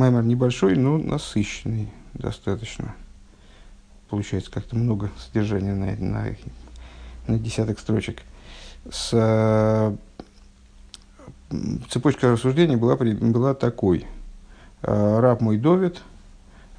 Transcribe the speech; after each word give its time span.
Маймер 0.00 0.22
небольшой, 0.22 0.76
но 0.76 0.96
насыщенный 0.96 1.90
достаточно. 2.14 2.94
Получается 4.08 4.50
как-то 4.50 4.74
много 4.74 5.10
содержания 5.18 5.74
на, 5.74 5.94
на, 5.96 6.36
на 7.26 7.38
десяток 7.38 7.78
строчек. 7.78 8.22
С, 8.90 9.98
цепочка 11.90 12.32
рассуждений 12.32 12.76
была, 12.76 12.96
была 12.96 13.52
такой. 13.52 14.06
Э, 14.80 15.20
раб 15.20 15.42
мой 15.42 15.58
Довид, 15.58 16.00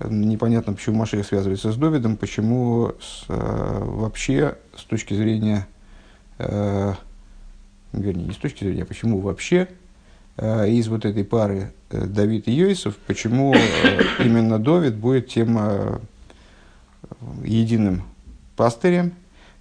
непонятно, 0.04 0.74
почему 0.74 0.96
Машех 0.96 1.24
связывается 1.24 1.72
с 1.72 1.76
Довидом, 1.76 2.18
почему 2.18 2.94
с, 3.00 3.26
э, 3.30 3.84
вообще 3.84 4.58
с 4.76 4.84
точки 4.86 5.14
зрения, 5.14 5.68
э, 6.40 6.96
вернее, 7.94 8.26
не 8.26 8.34
с 8.34 8.38
точки 8.38 8.64
зрения, 8.64 8.82
а 8.82 8.88
почему 8.88 9.20
вообще 9.20 9.70
из 10.38 10.88
вот 10.88 11.06
этой 11.06 11.24
пары 11.24 11.74
э, 11.90 12.06
Давид 12.06 12.48
и 12.48 12.52
Йосиф, 12.52 12.96
почему 13.08 13.54
э, 13.54 13.60
именно 14.20 14.60
Довид 14.60 14.96
будет 14.96 15.28
тем 15.30 15.58
э, 15.60 16.00
единым 17.44 18.04
пастырем 18.56 19.14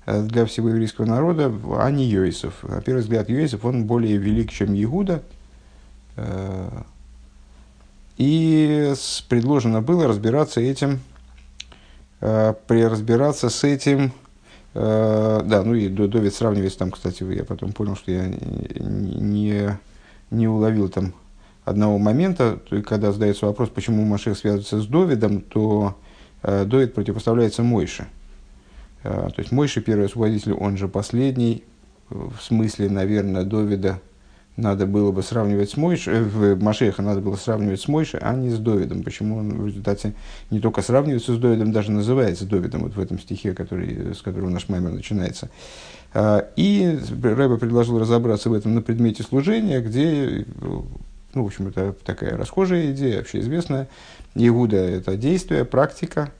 э, 0.06 0.22
для 0.22 0.46
всего 0.46 0.68
еврейского 0.68 1.06
народа, 1.06 1.52
а 1.78 1.90
не 1.90 2.04
Йосиф. 2.06 2.62
На 2.62 2.80
первый 2.80 3.00
взгляд, 3.00 3.28
Йосиф, 3.28 3.64
он 3.64 3.84
более 3.84 4.16
велик, 4.16 4.50
чем 4.50 4.72
Иуда, 4.82 5.22
э, 6.16 6.82
и 8.16 8.92
предложено 9.28 9.80
было 9.80 10.06
разбираться 10.06 10.60
этим, 10.60 11.00
э, 12.20 12.54
разбираться 12.68 13.48
с 13.48 13.64
этим, 13.64 14.12
э, 14.74 15.40
да, 15.44 15.62
ну 15.62 15.74
и 15.74 15.88
Довид 15.88 16.34
сравнивается 16.34 16.78
там, 16.78 16.90
кстати, 16.90 17.22
я 17.22 17.44
потом 17.44 17.72
понял, 17.72 17.96
что 17.96 18.12
я 18.12 18.26
не, 18.28 19.78
не 20.30 20.48
уловил 20.48 20.88
там 20.88 21.14
одного 21.64 21.98
момента, 21.98 22.58
когда 22.86 23.12
задается 23.12 23.46
вопрос, 23.46 23.68
почему 23.68 24.04
Машех 24.04 24.36
связывается 24.36 24.80
с 24.80 24.86
Довидом, 24.86 25.40
то 25.40 25.96
э, 26.42 26.64
Довид 26.64 26.94
противопоставляется 26.94 27.62
Мойше. 27.62 28.06
То 29.02 29.32
есть 29.38 29.50
Мойше 29.50 29.80
первый 29.80 30.06
освободитель, 30.06 30.52
он 30.52 30.76
же 30.76 30.86
последний, 30.86 31.64
в 32.10 32.36
смысле, 32.38 32.90
наверное, 32.90 33.44
Довида– 33.44 33.98
надо 34.60 34.86
было 34.86 35.10
бы 35.12 35.22
сравнивать 35.22 35.70
с 35.70 35.76
Мойшей, 35.76 36.14
э, 36.16 36.56
Машеха 36.56 37.02
надо 37.02 37.20
было 37.20 37.36
сравнивать 37.36 37.80
с 37.80 37.88
Мойшей, 37.88 38.20
а 38.20 38.34
не 38.34 38.50
с 38.50 38.58
Довидом. 38.58 39.02
Почему 39.02 39.38
он 39.38 39.62
в 39.62 39.66
результате 39.66 40.14
не 40.50 40.60
только 40.60 40.82
сравнивается 40.82 41.34
с 41.34 41.38
Довидом, 41.38 41.72
даже 41.72 41.90
называется 41.90 42.46
Довидом 42.46 42.82
вот 42.82 42.94
в 42.94 43.00
этом 43.00 43.18
стихе, 43.18 43.52
который, 43.52 44.14
с 44.14 44.22
которого 44.22 44.50
наш 44.50 44.68
маймер 44.68 44.90
начинается. 44.90 45.50
А, 45.99 45.99
и 46.14 46.98
Рэба 47.22 47.56
предложил 47.56 47.98
разобраться 47.98 48.50
в 48.50 48.54
этом 48.54 48.74
на 48.74 48.82
предмете 48.82 49.22
служения, 49.22 49.80
где, 49.80 50.44
ну, 51.34 51.44
в 51.44 51.46
общем, 51.46 51.68
это 51.68 51.94
такая 52.04 52.36
расхожая 52.36 52.90
идея, 52.90 53.18
вообще 53.18 53.40
известная. 53.40 53.88
Иуда– 54.34 54.76
это 54.78 55.16
действие, 55.16 55.64
практика, 55.64 56.32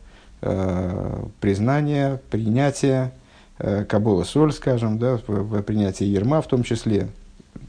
а, 0.43 1.29
признание, 1.41 2.21
принятие, 2.31 3.13
а, 3.59 3.85
Кабола 3.85 4.25
соль, 4.25 4.53
скажем, 4.53 4.99
да, 4.99 5.19
принятие 5.67 6.13
ерма 6.13 6.41
в 6.41 6.49
том 6.49 6.63
числе, 6.63 7.09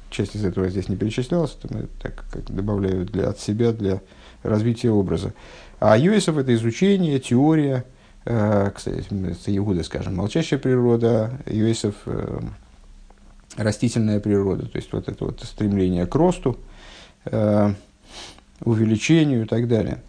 часть 0.09 0.35
из 0.35 0.45
этого 0.45 0.69
здесь 0.69 0.89
не 0.89 0.95
перечислялась, 0.95 1.57
это 1.61 1.73
мы 1.73 1.87
так 2.01 2.23
как 2.31 2.45
добавляю 2.45 3.05
для, 3.05 3.29
от 3.29 3.39
себя 3.39 3.71
для 3.71 4.01
развития 4.43 4.91
образа. 4.91 5.33
А 5.79 5.97
Юэсов 5.97 6.37
это 6.37 6.53
изучение, 6.53 7.19
теория, 7.19 7.83
э, 8.25 8.71
кстати, 8.73 9.05
Иуда, 9.57 9.83
скажем, 9.83 10.15
молчащая 10.15 10.59
природа, 10.59 11.31
Юэсов 11.45 11.95
э, 12.05 12.39
растительная 13.57 14.19
природа, 14.19 14.65
то 14.65 14.77
есть 14.77 14.91
вот 14.93 15.07
это 15.07 15.25
вот 15.25 15.41
стремление 15.41 16.05
к 16.05 16.15
росту, 16.15 16.57
э, 17.25 17.73
увеличению 18.63 19.43
и 19.43 19.45
так 19.45 19.67
далее. 19.67 20.01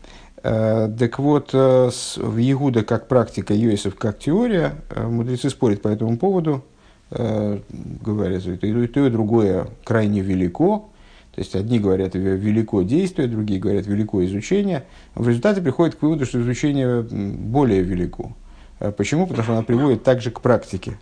Так 0.43 1.21
вот, 1.21 1.53
в 1.53 1.93
Иуда 2.19 2.83
как 2.83 3.07
практика, 3.07 3.55
Юэсов 3.55 3.95
как 3.95 4.19
теория, 4.19 4.75
мудрецы 4.97 5.51
спорят 5.51 5.83
по 5.83 5.89
этому 5.89 6.19
поводу, 6.19 6.65
говорят, 7.09 8.43
что 8.43 8.51
и 8.51 8.87
то, 8.89 9.07
и 9.07 9.11
другое 9.11 9.69
крайне 9.85 10.21
велико. 10.21 10.92
То 11.35 11.41
есть 11.41 11.55
одни 11.55 11.79
говорят 11.79 12.15
велико 12.15 12.83
действие, 12.83 13.29
другие 13.29 13.59
говорят 13.59 13.87
велико 13.87 14.25
изучение. 14.25 14.85
В 15.15 15.27
результате 15.27 15.63
приходят 15.63 15.95
к 15.95 16.03
выводу, 16.03 16.27
что 16.27 16.41
изучение 16.41 17.03
более 17.03 17.83
велико. 17.83 18.33
А 18.81 18.93
почему? 18.93 19.27
Потому 19.27 19.45
что 19.45 19.53
она 19.55 19.63
приводит 19.63 20.03
также 20.03 20.31
к 20.31 20.41
практике. 20.41 20.99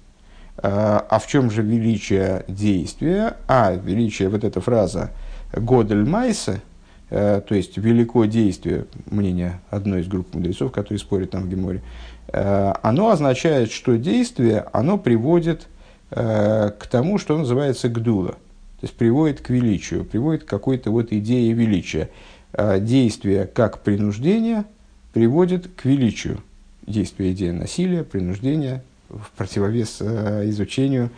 А, 0.56 1.04
а 1.08 1.18
в 1.18 1.26
чем 1.26 1.50
же 1.50 1.62
величие 1.62 2.44
действия? 2.46 3.36
А, 3.48 3.74
величие, 3.74 4.28
вот 4.28 4.44
эта 4.44 4.60
фраза 4.60 5.10
«годель 5.52 6.04
майса», 6.04 6.60
э, 7.08 7.40
то 7.46 7.54
есть 7.54 7.76
велико 7.76 8.24
действие, 8.26 8.86
мнение 9.10 9.60
одной 9.70 10.02
из 10.02 10.06
групп 10.06 10.32
мудрецов, 10.34 10.70
которые 10.70 11.00
спорят 11.00 11.30
там 11.30 11.42
в 11.42 11.48
Геморе, 11.48 11.82
э, 12.28 12.72
оно 12.82 13.10
означает, 13.10 13.72
что 13.72 13.96
действие, 13.96 14.64
оно 14.72 14.96
приводит 14.96 15.66
Э, 16.10 16.70
к 16.76 16.86
тому, 16.88 17.18
что 17.18 17.38
называется 17.38 17.88
гдула. 17.88 18.34
То 18.80 18.86
есть 18.86 18.96
приводит 18.96 19.42
к 19.42 19.50
величию, 19.50 20.04
приводит 20.04 20.44
к 20.44 20.48
какой-то 20.48 20.90
вот 20.90 21.12
идее 21.12 21.52
величия. 21.52 22.08
Э, 22.54 22.80
действие 22.80 23.46
как 23.46 23.82
принуждение 23.82 24.64
приводит 25.12 25.68
к 25.76 25.84
величию. 25.84 26.42
Действие 26.86 27.32
идея 27.32 27.52
насилия, 27.52 28.04
принуждения 28.04 28.82
в 29.10 29.30
противовес 29.36 29.98
э, 30.00 30.48
изучению, 30.48 31.10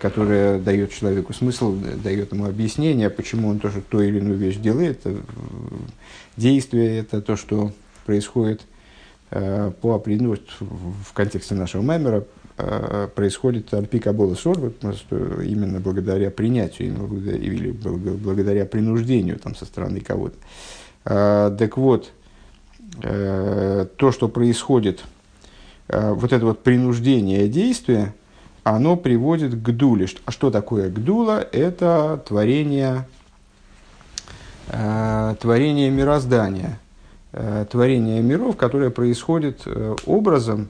которое 0.00 0.58
дает 0.60 0.92
человеку 0.92 1.34
смысл, 1.34 1.76
дает 2.02 2.32
ему 2.32 2.46
объяснение, 2.46 3.10
почему 3.10 3.48
он 3.48 3.58
тоже 3.58 3.82
ту 3.82 4.00
или 4.00 4.18
иную 4.18 4.38
вещь 4.38 4.56
делает. 4.56 5.02
Действие– 6.36 6.98
это 7.00 7.20
то, 7.20 7.36
что 7.36 7.72
происходит 8.06 8.62
по 9.30 9.94
определенному, 9.94 10.36
в 10.60 11.12
контексте 11.12 11.56
нашего 11.56 11.82
мемера, 11.82 12.24
Э, 12.56 13.08
происходит 13.12 13.74
альпи 13.74 13.98
кабола 13.98 14.36
сор, 14.36 14.56
именно 14.60 15.80
благодаря 15.80 16.30
принятию, 16.30 16.94
или 17.26 17.72
благодаря 17.72 18.64
принуждению 18.64 19.40
там, 19.40 19.56
со 19.56 19.64
стороны 19.64 19.98
кого-то. 19.98 20.36
А, 21.04 21.50
так 21.56 21.76
вот, 21.76 22.12
э, 23.02 23.86
то, 23.96 24.12
что 24.12 24.28
происходит, 24.28 25.02
э, 25.88 26.12
вот 26.12 26.32
это 26.32 26.46
вот 26.46 26.62
принуждение 26.62 27.48
действия, 27.48 28.14
оно 28.62 28.96
приводит 28.96 29.60
к 29.60 29.70
дуле. 29.72 30.06
А 30.24 30.30
что 30.30 30.52
такое 30.52 30.90
гдула? 30.90 31.44
Это 31.50 32.22
творение, 32.24 33.06
творение 34.68 35.90
мироздания, 35.90 36.78
творение 37.70 38.22
миров, 38.22 38.56
которое 38.56 38.88
происходит 38.88 39.66
образом, 40.06 40.68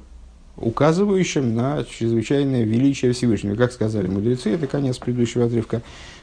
указывающим 0.57 1.55
на 1.55 1.85
чрезвычайное 1.85 2.65
величие 2.65 3.13
Всевышнего. 3.13 3.57
Как 3.57 3.73
сказали 3.73 4.07
мудрецы, 4.07 4.51
это 4.51 4.67
конец 4.67 4.99
предыдущего 4.99 5.47
отрывка. 5.47 5.83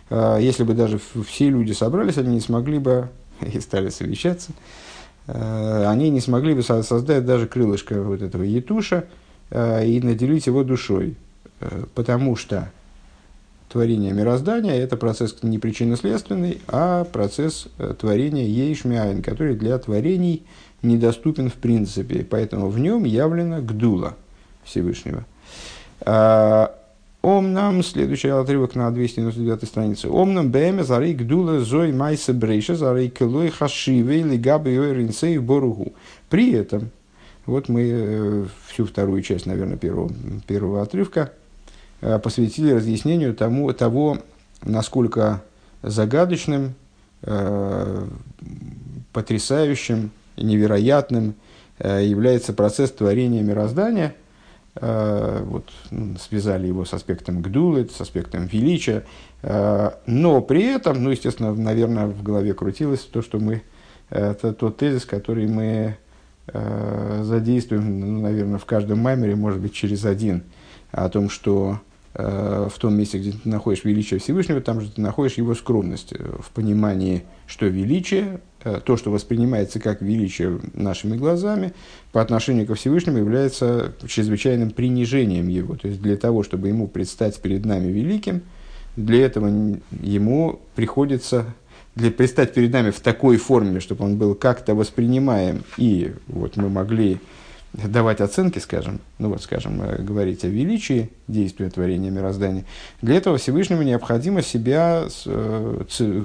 А, 0.10 0.38
если 0.38 0.64
бы 0.64 0.74
даже 0.74 1.00
все 1.28 1.50
люди 1.50 1.74
собрались, 1.74 2.18
они 2.18 2.36
не 2.36 2.42
смогли 2.42 2.80
бы, 2.80 3.10
и 3.42 3.60
стали 3.60 3.90
совещаться, 3.90 4.52
а, 5.28 5.90
они 5.90 6.10
не 6.10 6.22
смогли 6.22 6.54
бы 6.54 6.64
создать 6.64 7.26
даже 7.26 7.48
крылышко 7.48 8.02
вот 8.02 8.22
этого 8.22 8.44
етуша 8.44 9.06
а, 9.50 9.84
и 9.84 10.00
наделить 10.00 10.48
его 10.48 10.64
душой. 10.64 11.16
Потому 11.94 12.36
что 12.36 12.72
творение 13.70 14.12
мироздания– 14.14 14.74
это 14.74 14.98
процесс 14.98 15.44
не 15.44 15.60
причинно-следственный, 15.60 16.60
а 16.68 17.04
процесс 17.04 17.68
э, 17.78 17.94
творения 18.00 18.46
ейшмиайн, 18.46 19.22
который 19.22 19.56
для 19.56 19.78
творений 19.78 20.44
недоступен 20.82 21.52
в 21.52 21.54
принципе, 21.54 22.26
поэтому 22.28 22.70
в 22.70 22.80
нем 22.80 23.04
явлена 23.04 23.62
гдула 23.62 24.18
Всевышнего. 24.64 25.26
А, 26.02 26.76
Ом 27.22 27.54
нам, 27.54 27.84
следующий 27.84 28.30
отрывок 28.30 28.74
на 28.74 28.90
299 28.90 29.68
странице. 29.68 30.10
Ом 30.10 30.34
нам 30.34 30.50
бэме 30.50 30.84
зарей 30.84 31.14
гдула 31.14 31.60
зой 31.60 31.92
майса 31.92 32.34
брейша 32.34 32.76
зарей 32.76 33.10
килой 33.10 33.50
хашивей 33.50 34.24
лигабы 34.24 34.72
ринсей 34.72 35.38
боругу. 35.38 35.94
При 36.30 36.52
этом, 36.54 36.90
вот 37.46 37.70
мы 37.70 37.90
э, 37.94 38.46
всю 38.68 38.86
вторую 38.86 39.22
часть, 39.22 39.46
наверное, 39.46 39.78
первого, 39.78 40.12
первого 40.48 40.82
отрывка 40.82 41.32
э, 42.02 42.18
посвятили 42.18 42.72
разъяснению 42.72 43.36
тому, 43.36 43.72
того, 43.74 44.18
насколько 44.64 45.44
загадочным, 45.84 46.74
э, 47.22 48.08
потрясающим, 49.14 50.10
невероятным 50.38 51.36
является 51.78 52.54
процесс 52.54 52.92
творения 52.92 53.44
мироздания. 53.44 54.16
Э, 54.76 55.44
вот, 55.44 55.70
ну, 55.90 56.16
связали 56.18 56.68
его 56.68 56.86
с 56.86 56.94
аспектом 56.94 57.42
гдулы, 57.42 57.90
с 57.90 58.00
аспектом 58.00 58.46
величия. 58.46 59.04
Э, 59.42 59.92
но 60.06 60.42
при 60.42 60.64
этом, 60.64 61.04
ну, 61.04 61.10
естественно, 61.10 61.54
наверное, 61.54 62.08
в 62.08 62.24
голове 62.24 62.54
крутилось 62.54 63.02
то, 63.02 63.22
что 63.22 63.40
мы, 63.40 63.64
это 64.10 64.54
тот 64.54 64.78
тезис, 64.78 65.06
который 65.06 65.48
мы 65.48 65.98
задействуем, 66.54 68.00
ну, 68.00 68.22
наверное, 68.22 68.58
в 68.58 68.66
каждом 68.66 69.00
маймере, 69.00 69.36
может 69.36 69.62
быть, 69.62 69.74
через 69.74 70.04
один, 70.04 70.44
о 70.92 71.08
том, 71.08 71.30
что 71.30 71.80
в 72.14 72.74
том 72.78 72.96
месте, 72.96 73.20
где 73.20 73.32
ты 73.32 73.48
находишь 73.48 73.86
величие 73.86 74.20
Всевышнего, 74.20 74.60
там 74.60 74.82
же 74.82 74.92
ты 74.92 75.00
находишь 75.00 75.36
его 75.36 75.56
скромность 75.56 76.14
в 76.14 76.52
понимании, 76.52 77.24
что 77.48 77.68
величие, 77.68 78.42
то, 78.86 78.98
что 78.98 79.12
воспринимается 79.12 79.80
как 79.80 80.02
величие 80.02 80.60
нашими 80.74 81.16
глазами, 81.16 81.74
по 82.12 82.22
отношению 82.22 82.68
ко 82.68 82.76
Всевышнему 82.76 83.18
является 83.18 83.94
чрезвычайным 84.08 84.72
принижением 84.72 85.48
его. 85.48 85.76
То 85.76 85.88
есть 85.88 86.02
для 86.02 86.18
того, 86.18 86.44
чтобы 86.44 86.68
ему 86.68 86.88
предстать 86.88 87.40
перед 87.42 87.66
нами 87.66 87.92
великим, 87.92 88.42
для 88.98 89.26
этого 89.26 89.48
ему 90.02 90.60
приходится 90.76 91.46
для 91.96 92.12
предстать 92.12 92.54
перед 92.54 92.72
нами 92.72 92.92
в 92.92 93.00
такой 93.00 93.38
форме, 93.38 93.80
чтобы 93.80 94.04
он 94.06 94.18
был 94.18 94.36
как-то 94.36 94.76
воспринимаем, 94.76 95.64
и 95.78 96.12
вот 96.28 96.58
мы 96.58 96.70
могли 96.70 97.20
давать 97.74 98.20
оценки, 98.20 98.60
скажем, 98.60 99.00
ну 99.18 99.30
вот, 99.30 99.42
скажем, 99.42 99.82
э, 99.82 100.02
говорить 100.02 100.44
о 100.44 100.48
величии 100.48 101.10
действия 101.28 101.70
творения 101.70 102.12
мироздания, 102.12 102.66
для 103.02 103.16
этого 103.16 103.38
Всевышнему 103.38 103.82
необходимо 103.84 104.42
себя 104.42 105.06
э, 105.26 105.84
ц, 105.90 106.24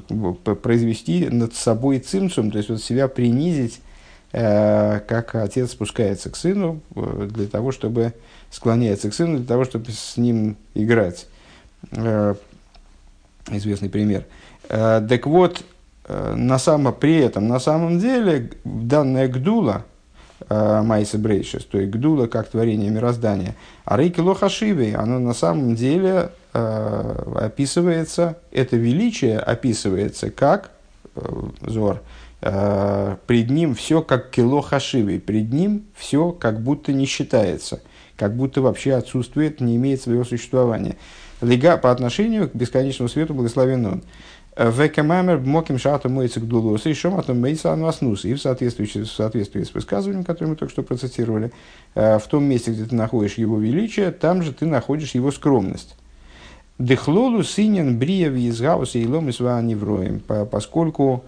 произвести 0.63 1.29
над 1.29 1.55
собой 1.55 2.01
цимцум, 2.01 2.51
то 2.51 2.59
есть 2.59 2.69
вот 2.69 2.83
себя 2.83 3.07
принизить, 3.07 3.81
э, 4.33 5.01
как 5.01 5.37
отец 5.37 5.71
спускается 5.71 6.31
к 6.31 6.37
сыну, 6.37 6.81
э, 6.95 7.29
для 7.33 7.47
того, 7.47 7.71
чтобы 7.71 8.13
склоняется 8.51 9.11
к 9.11 9.15
сыну, 9.15 9.39
для 9.39 9.47
того, 9.47 9.65
чтобы 9.65 9.93
с 9.93 10.17
ним 10.17 10.57
играть. 10.75 11.29
Э, 11.93 12.35
известный 13.51 13.89
пример. 13.89 14.25
Э, 14.69 15.05
так 15.09 15.27
вот, 15.27 15.65
на 16.09 16.61
самом, 16.61 16.95
при 16.95 17.17
этом, 17.17 17.49
на 17.49 17.59
самом 17.59 17.99
деле, 17.99 18.53
данная 18.63 19.27
гдула, 19.27 19.85
Майса 20.49 21.19
Брейшес, 21.19 21.65
то 21.65 21.79
есть 21.79 21.91
гдула 21.91 22.27
как 22.29 22.49
творение 22.49 22.91
мироздания, 22.91 23.57
а 23.85 23.97
рейки 23.97 24.21
лохашивей, 24.21 24.95
оно 24.95 25.19
на 25.19 25.35
самом 25.35 25.75
деле 25.75 26.31
описывается, 26.53 28.39
это 28.53 28.77
величие 28.77 29.39
описывается 29.39 30.31
как, 30.31 30.71
Зор, 31.63 32.03
пред 32.41 33.51
ним 33.51 33.75
все 33.75 34.03
как 34.03 34.31
кило 34.31 34.61
хашивей, 34.61 35.19
пред 35.19 35.53
ним 35.53 35.87
все 35.97 36.31
как 36.31 36.61
будто 36.61 36.93
не 36.93 37.07
считается, 37.07 37.81
как 38.17 38.37
будто 38.37 38.61
вообще 38.61 38.95
отсутствует, 38.95 39.61
не 39.61 39.77
имеет 39.77 40.01
своего 40.01 40.25
существования. 40.25 40.97
Лига 41.41 41.77
по 41.77 41.91
отношению 41.91 42.49
к 42.49 42.55
бесконечному 42.55 43.09
свету 43.09 43.35
благословен 43.35 43.85
он. 43.85 44.03
Векамамер 44.57 45.39
моким 45.41 45.79
шатом 45.79 46.15
моется 46.15 46.41
к 46.41 46.49
дулоса, 46.49 46.89
и 46.89 46.95
шоматом 46.95 47.41
мейса 47.41 47.73
анваснус. 47.73 48.25
И 48.25 48.33
в 48.33 48.41
соответствии, 48.41 48.87
в 48.87 49.07
соответствии 49.07 49.63
с 49.63 49.75
высказыванием, 49.75 50.25
которое 50.25 50.51
мы 50.51 50.57
только 50.57 50.73
что 50.73 50.83
процитировали, 50.83 51.53
в 51.95 52.23
том 52.31 52.45
месте, 52.45 52.73
где 52.73 52.85
ты 52.85 52.95
находишь 52.95 53.35
его 53.35 53.59
величие, 53.59 54.13
там 54.13 54.43
же 54.43 54.53
ты 54.53 54.65
находишь 54.65 55.15
его 55.15 55.31
скромность. 55.31 55.95
Дехлолу 56.79 57.43
синен 57.43 57.99
брия 57.99 58.29
визгаус 58.29 58.95
и 58.95 59.07
лом 59.07 59.27
невроем, 59.27 60.21
поскольку 60.51 61.25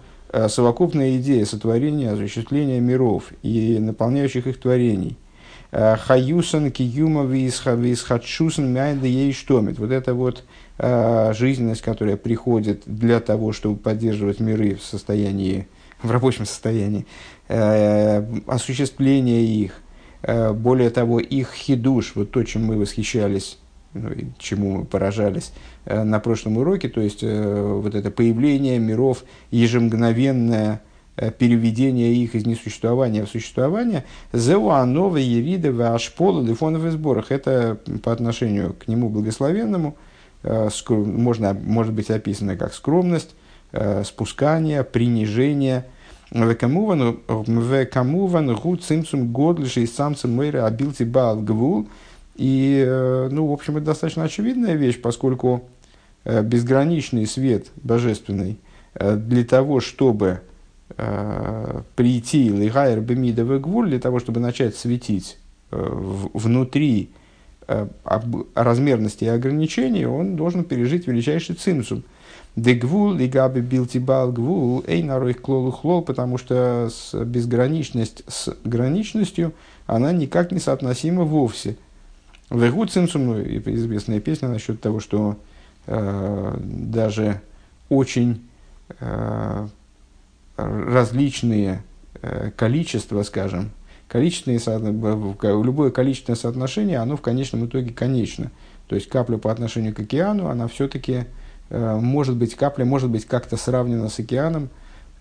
совокупная 0.47 1.17
идея 1.17 1.45
сотворения, 1.45 2.11
осуществления 2.11 2.79
миров 2.79 3.31
и 3.43 3.77
наполняющих 3.79 4.47
их 4.47 4.59
творений– 4.59 5.17
хаюсан 5.71 6.71
киюма 6.71 7.25
висхадшусан 7.25 8.73
мяйда 8.73 9.05
ей 9.05 9.31
штомит. 9.33 9.77
Вот 9.77 9.91
это 9.91 10.15
вот 10.15 10.43
жизненность, 10.79 11.81
которая 11.81 12.15
приходит 12.15 12.83
для 12.85 13.19
того, 13.19 13.51
чтобы 13.51 13.77
поддерживать 13.77 14.39
миры 14.39 14.75
в 14.75 14.83
состоянии, 14.83 15.67
в 16.01 16.11
рабочем 16.11 16.45
состоянии, 16.45 17.05
э, 17.49 18.23
осуществление 18.47 19.43
их, 19.43 19.73
более 20.21 20.89
того, 20.89 21.19
их 21.19 21.53
хидуш, 21.53 22.13
вот 22.15 22.31
то, 22.31 22.43
чем 22.43 22.65
мы 22.65 22.77
восхищались, 22.77 23.57
ну, 23.93 24.09
чему 24.37 24.79
мы 24.79 24.85
поражались 24.85 25.53
на 25.85 26.19
прошлом 26.19 26.57
уроке, 26.57 26.89
то 26.89 26.99
есть 26.99 27.23
вот 27.23 27.95
это 27.95 28.11
появление 28.11 28.79
миров 28.79 29.23
ежемгновенное, 29.49 30.81
Э, 31.21 31.31
переведение 31.31 32.13
их 32.13 32.33
из 32.33 32.45
несуществования 32.45 33.25
в 33.25 33.29
существование, 33.29 34.05
зеуанова 34.31 35.17
ерида 35.17 35.93
ашпола 35.93 36.41
лифонов 36.41 36.85
и 36.85 36.89
сборах. 36.91 37.31
Это 37.31 37.77
по 38.03 38.13
отношению 38.13 38.73
к 38.73 38.87
нему 38.87 39.09
благословенному 39.09 39.89
э, 39.89 40.08
можно, 40.43 41.53
может 41.53 41.93
быть 41.93 42.09
описано 42.09 42.55
как 42.55 42.73
скромность, 42.73 43.35
э, 43.71 44.03
спускание, 44.03 44.83
принижение. 44.83 45.85
Векамуван 46.31 48.55
гу 48.55 48.75
цимцум 48.77 49.31
годлиши 49.31 49.81
и 49.81 49.87
самцем 49.87 50.35
мэра 50.35 50.65
абилти 50.65 51.03
баал 51.03 51.41
гвул. 51.41 51.87
И, 52.35 52.85
ну, 53.31 53.47
в 53.47 53.51
общем, 53.51 53.77
это 53.77 53.87
достаточно 53.87 54.23
очевидная 54.23 54.75
вещь, 54.75 55.01
поскольку 55.01 55.67
безграничный 56.23 57.25
свет 57.25 57.67
божественный 57.83 58.59
для 58.93 59.43
того, 59.43 59.81
чтобы 59.81 60.41
э, 60.97 61.81
прийти 61.95 62.49
лигайр 62.49 63.01
бемидовый 63.01 63.59
гвуль 63.59 63.89
для 63.89 63.99
того, 63.99 64.19
чтобы 64.19 64.39
начать 64.39 64.75
светить 64.75 65.37
э, 65.71 65.89
внутри 66.33 67.11
э, 67.13 67.18
об, 68.03 68.35
размерности 68.55 69.25
и 69.25 69.27
ограничений, 69.27 70.05
он 70.05 70.35
должен 70.35 70.63
пережить 70.63 71.07
величайший 71.07 71.55
цимсум. 71.55 72.03
Дегвул 72.55 73.17
и 73.17 73.27
габи 73.27 73.61
билтибал 73.61 74.31
гвул 74.31 74.83
эй 74.87 75.03
нарой 75.03 75.33
клолу 75.33 75.71
хлол, 75.71 76.01
потому 76.01 76.37
что 76.37 76.89
с 76.89 77.13
безграничность 77.23 78.23
с 78.27 78.53
граничностью 78.63 79.53
она 79.85 80.11
никак 80.11 80.51
не 80.51 80.59
соотносима 80.59 81.23
вовсе. 81.23 81.77
Вегу 82.49 82.85
цимсум, 82.87 83.27
ну, 83.27 83.41
известная 83.41 84.19
песня 84.19 84.49
насчет 84.49 84.81
того, 84.81 84.99
что 84.99 85.37
э, 85.85 86.57
даже 86.59 87.41
очень 87.87 88.47
э, 88.99 89.67
различные 90.57 91.83
э, 92.21 92.51
количества, 92.55 93.21
скажем, 93.21 93.69
количественные, 94.09 94.59
любое 95.63 95.91
количественное 95.91 96.35
соотношение, 96.35 96.97
оно 96.97 97.15
в 97.15 97.21
конечном 97.21 97.65
итоге 97.67 97.93
конечно. 97.93 98.51
То 98.87 98.95
есть 98.95 99.07
капля 99.07 99.37
по 99.37 99.51
отношению 99.51 99.93
к 99.93 99.99
океану, 99.99 100.49
она 100.49 100.67
все-таки 100.67 101.25
э, 101.69 101.99
может 102.01 102.35
быть, 102.35 102.55
капля 102.55 102.83
может 102.83 103.09
быть 103.09 103.25
как-то 103.25 103.55
сравнена 103.55 104.09
с 104.09 104.17
океаном, 104.19 104.69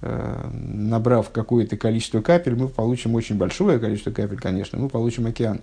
э, 0.00 0.50
набрав 0.52 1.30
какое-то 1.30 1.76
количество 1.76 2.22
капель, 2.22 2.56
мы 2.56 2.68
получим 2.68 3.14
очень 3.14 3.36
большое 3.36 3.78
количество 3.78 4.10
капель, 4.10 4.38
конечно, 4.38 4.78
мы 4.78 4.88
получим 4.88 5.26
океан. 5.26 5.60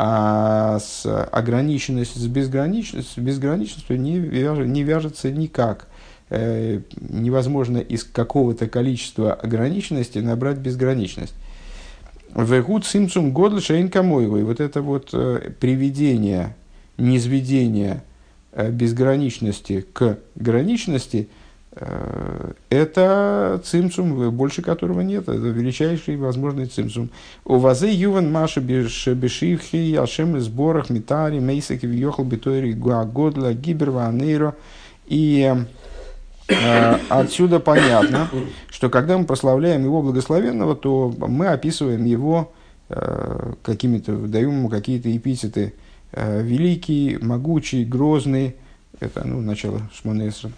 А 0.00 0.78
с 0.78 1.06
ограниченность 1.24 2.14
с 2.14 2.26
безграничностью, 2.26 3.14
с 3.14 3.24
безграничностью 3.24 3.98
не, 3.98 4.18
вяж, 4.18 4.58
не 4.58 4.84
вяжется 4.84 5.32
никак. 5.32 5.88
Э, 6.30 6.80
невозможно 7.00 7.78
из 7.78 8.04
какого-то 8.04 8.68
количества 8.68 9.32
ограниченности 9.32 10.18
набрать 10.18 10.58
безграничность. 10.58 11.34
Вегут 12.34 12.86
симцум 12.86 13.32
годл 13.32 13.58
шейн 13.58 13.88
камоевой. 13.88 14.44
Вот 14.44 14.60
это 14.60 14.82
вот 14.82 15.10
э, 15.12 15.50
приведение, 15.58 16.54
низведение 16.96 18.02
э, 18.52 18.70
безграничности 18.70 19.86
к 19.92 20.18
граничности, 20.34 21.28
это 22.70 23.62
цимцум, 23.64 24.32
больше 24.32 24.62
которого 24.62 25.00
нет, 25.02 25.28
это 25.28 25.36
величайший 25.36 26.16
возможный 26.16 26.66
цимцум. 26.66 27.10
У 27.44 27.58
вазе 27.58 27.92
юван 27.92 28.32
маша 28.32 28.60
бешивхи, 28.60 29.94
ашем 29.94 30.40
сборах, 30.40 30.90
митари, 30.90 31.38
мейсаки, 31.38 31.86
вьехал 31.86 32.24
битори, 32.24 32.72
гуагодла, 32.72 33.54
гиберва, 33.54 34.06
анейро. 34.06 34.56
И 35.06 35.54
Э, 35.54 35.64
отсюда 37.08 37.60
понятно, 37.60 38.28
что 38.70 38.88
когда 38.88 39.18
мы 39.18 39.24
прославляем 39.24 39.84
его 39.84 40.02
благословенного, 40.02 40.76
то 40.76 41.14
мы 41.18 41.48
описываем 41.48 42.04
его 42.04 42.52
э, 42.88 43.52
какими-то, 43.62 44.16
даем 44.16 44.50
ему 44.50 44.68
какие-то 44.68 45.14
эпитеты 45.14 45.74
э, 46.12 46.42
великий, 46.42 47.18
могучий, 47.20 47.84
грозный, 47.84 48.56
это 49.00 49.26
ну, 49.26 49.40
начало 49.40 49.82
Шмонесра. 49.94 50.50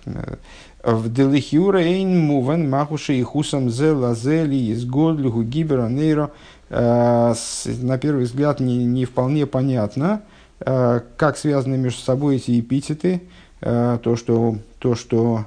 В 0.83 1.13
Делихюра 1.13 1.79
эйн 1.83 2.19
муван 2.19 2.71
махуши 2.71 3.15
и 3.15 3.23
хусам 3.23 3.69
зе 3.69 3.91
лазели 3.91 4.55
из 4.55 4.85
годлюху 4.87 5.43
гибера 5.43 5.89
нейро. 5.89 6.31
На 6.71 7.99
первый 8.01 8.25
взгляд 8.25 8.61
не, 8.61 8.85
не 8.85 9.05
вполне 9.05 9.45
понятно, 9.45 10.23
как 10.59 11.37
связаны 11.37 11.77
между 11.77 12.01
собой 12.01 12.37
эти 12.37 12.59
эпитеты. 12.59 13.23
То, 13.61 14.17
что, 14.17 14.57
то, 14.79 14.95
что 14.95 15.45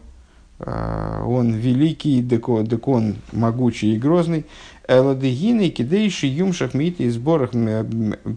он 0.66 1.54
великий, 1.54 2.22
декон, 2.22 2.66
декон 2.66 3.16
могучий 3.32 3.96
и 3.96 3.98
грозный. 3.98 4.46
Эладегины, 4.88 5.70
кидейши, 5.70 6.28
юмшах, 6.28 6.74
миты, 6.74 7.10
сборах 7.10 7.52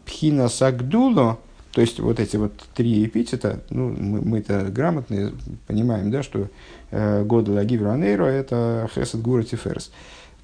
пхина 0.05 0.49
сагдуло. 0.49 1.39
То 1.73 1.83
есть 1.83 2.01
вот 2.01 2.21
эти 2.21 2.37
вот 2.37 2.53
три 2.75 3.05
эпитета, 3.05 3.61
ну, 3.69 3.91
мы, 3.91 4.23
мы-то 4.23 4.65
грамотные, 4.71 5.33
понимаем, 5.67 6.11
да, 6.11 6.23
что 6.23 6.49
э, 6.91 7.23
года 7.25 7.53
Лагивра 7.53 7.99
это 7.99 8.89
Хесед 8.95 9.21
Гура 9.21 9.43
Тиферс. 9.43 9.91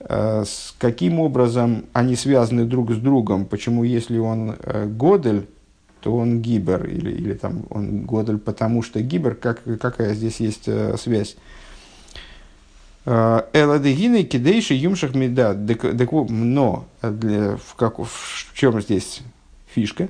Э, 0.00 0.44
с 0.44 0.74
каким 0.78 1.20
образом 1.20 1.86
они 1.94 2.16
связаны 2.16 2.66
друг 2.66 2.92
с 2.92 2.98
другом? 2.98 3.46
Почему, 3.46 3.82
если 3.82 4.18
он 4.18 4.56
э, 4.62 4.86
Годель, 4.86 5.46
то 6.02 6.14
он 6.14 6.42
гибер, 6.42 6.84
или, 6.86 7.12
или 7.12 7.32
там 7.32 7.64
он 7.70 8.02
Годель, 8.02 8.38
потому 8.38 8.82
что 8.82 9.00
гибер, 9.00 9.34
как, 9.34 9.62
какая 9.80 10.12
здесь 10.12 10.38
есть 10.40 10.64
э, 10.66 10.96
связь? 10.98 11.36
Э, 13.04 13.42
Эладегины 13.52 14.22
кидейши 14.22 14.74
юмшах 14.74 15.14
меда. 15.14 15.54
Но 15.54 16.84
для, 17.02 17.56
в, 17.56 17.74
как, 17.76 17.98
в 17.98 18.54
чем 18.54 18.80
здесь 18.80 19.22
фишка? 19.66 20.08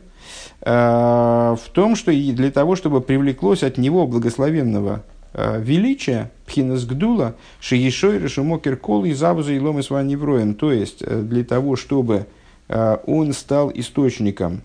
Э, 0.61 1.57
в 1.59 1.71
том, 1.73 1.97
что 1.97 2.13
для 2.13 2.51
того, 2.51 2.77
чтобы 2.77 3.01
привлеклось 3.01 3.63
от 3.63 3.79
него 3.79 4.07
благословенного 4.07 5.03
э, 5.33 5.61
величия, 5.63 6.31
пхинас 6.47 6.85
гдула, 6.85 7.35
шиешой 7.61 8.19
решумокер 8.19 8.77
кол 8.77 9.05
и 9.05 9.13
забуза 9.13 9.53
и 9.53 9.59
ломы 9.59 9.81
невроем. 9.81 10.55
То 10.55 10.71
есть, 10.73 11.07
для 11.07 11.45
того, 11.45 11.77
чтобы 11.77 12.27
он 12.69 13.35
стал 13.35 13.71
источником, 13.75 14.63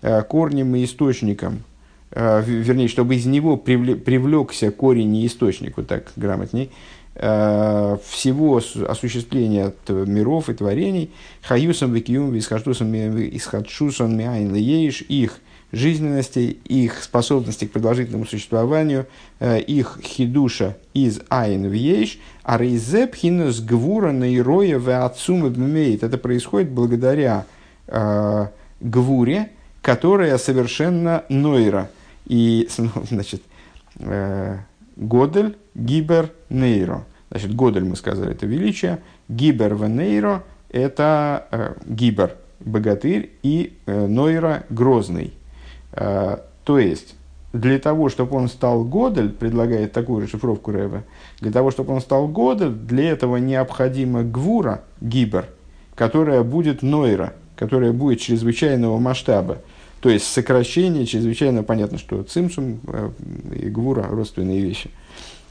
корнем 0.00 0.74
и 0.74 0.84
источником, 0.84 1.62
вернее, 2.10 2.88
чтобы 2.88 3.14
из 3.14 3.26
него 3.26 3.56
привлекся 3.56 4.72
корень 4.72 5.14
и 5.14 5.26
источник, 5.26 5.76
вот 5.76 5.86
так 5.86 6.10
грамотней, 6.16 6.70
Э, 6.70 6.97
всего 7.18 8.60
осуществления 8.86 9.72
миров 9.88 10.48
и 10.48 10.54
творений, 10.54 11.10
хаюсом 11.42 11.92
викиум 11.92 12.38
исхадшусом 12.38 14.16
миайн 14.16 14.54
лееш, 14.54 15.02
их 15.02 15.40
жизненности, 15.72 16.58
их 16.64 17.02
способности 17.02 17.66
к 17.66 17.72
продолжительному 17.72 18.26
существованию, 18.26 19.06
э, 19.38 19.60
их 19.60 19.98
хидуша 20.02 20.76
из 20.94 21.20
айн 21.28 21.68
в 21.68 21.72
ейш, 21.72 22.18
а 22.42 22.58
рейзеп 22.58 23.14
хинус 23.14 23.60
гвура 23.60 24.10
нейроя 24.10 24.78
в 24.78 25.04
отцум 25.04 25.46
Это 25.46 26.18
происходит 26.18 26.70
благодаря 26.70 27.44
э, 27.86 28.46
гвуре, 28.80 29.50
которая 29.82 30.38
совершенно 30.38 31.24
нойра. 31.28 31.90
И, 32.26 32.68
значит, 33.10 33.42
э, 33.98 34.58
Годель, 34.98 35.56
Гибер, 35.74 36.30
Нейро. 36.50 37.04
Значит, 37.30 37.54
Годель, 37.54 37.84
мы 37.84 37.96
сказали, 37.96 38.32
это 38.32 38.46
величие. 38.46 38.98
Гибер 39.28 39.74
в 39.74 39.88
Нейро– 39.88 40.42
это 40.70 41.46
э, 41.50 41.74
Гибер, 41.86 42.36
богатырь, 42.60 43.30
и 43.42 43.78
э, 43.86 44.06
Нойра– 44.06 44.64
грозный. 44.70 45.34
Э, 45.92 46.38
то 46.64 46.78
есть, 46.78 47.14
для 47.52 47.78
того, 47.78 48.08
чтобы 48.08 48.36
он 48.36 48.48
стал 48.48 48.84
Годель, 48.84 49.30
предлагает 49.30 49.92
такую 49.92 50.22
расшифровку 50.22 50.72
Рэба, 50.72 51.04
для 51.40 51.52
того, 51.52 51.70
чтобы 51.70 51.94
он 51.94 52.00
стал 52.00 52.26
Годель, 52.26 52.72
для 52.72 53.10
этого 53.10 53.36
необходима 53.36 54.24
Гвура, 54.24 54.82
Гибер, 55.00 55.46
которая 55.94 56.42
будет 56.42 56.82
Нойра, 56.82 57.34
которая 57.56 57.92
будет 57.92 58.20
чрезвычайного 58.20 58.98
масштаба. 58.98 59.58
То 60.00 60.10
есть 60.10 60.26
сокращение 60.32 61.06
чрезвычайно 61.06 61.62
понятно, 61.62 61.98
что 61.98 62.22
цимсум 62.22 62.80
э, 62.86 63.10
и 63.60 63.68
гвура 63.68 64.04
родственные 64.08 64.60
вещи. 64.60 64.90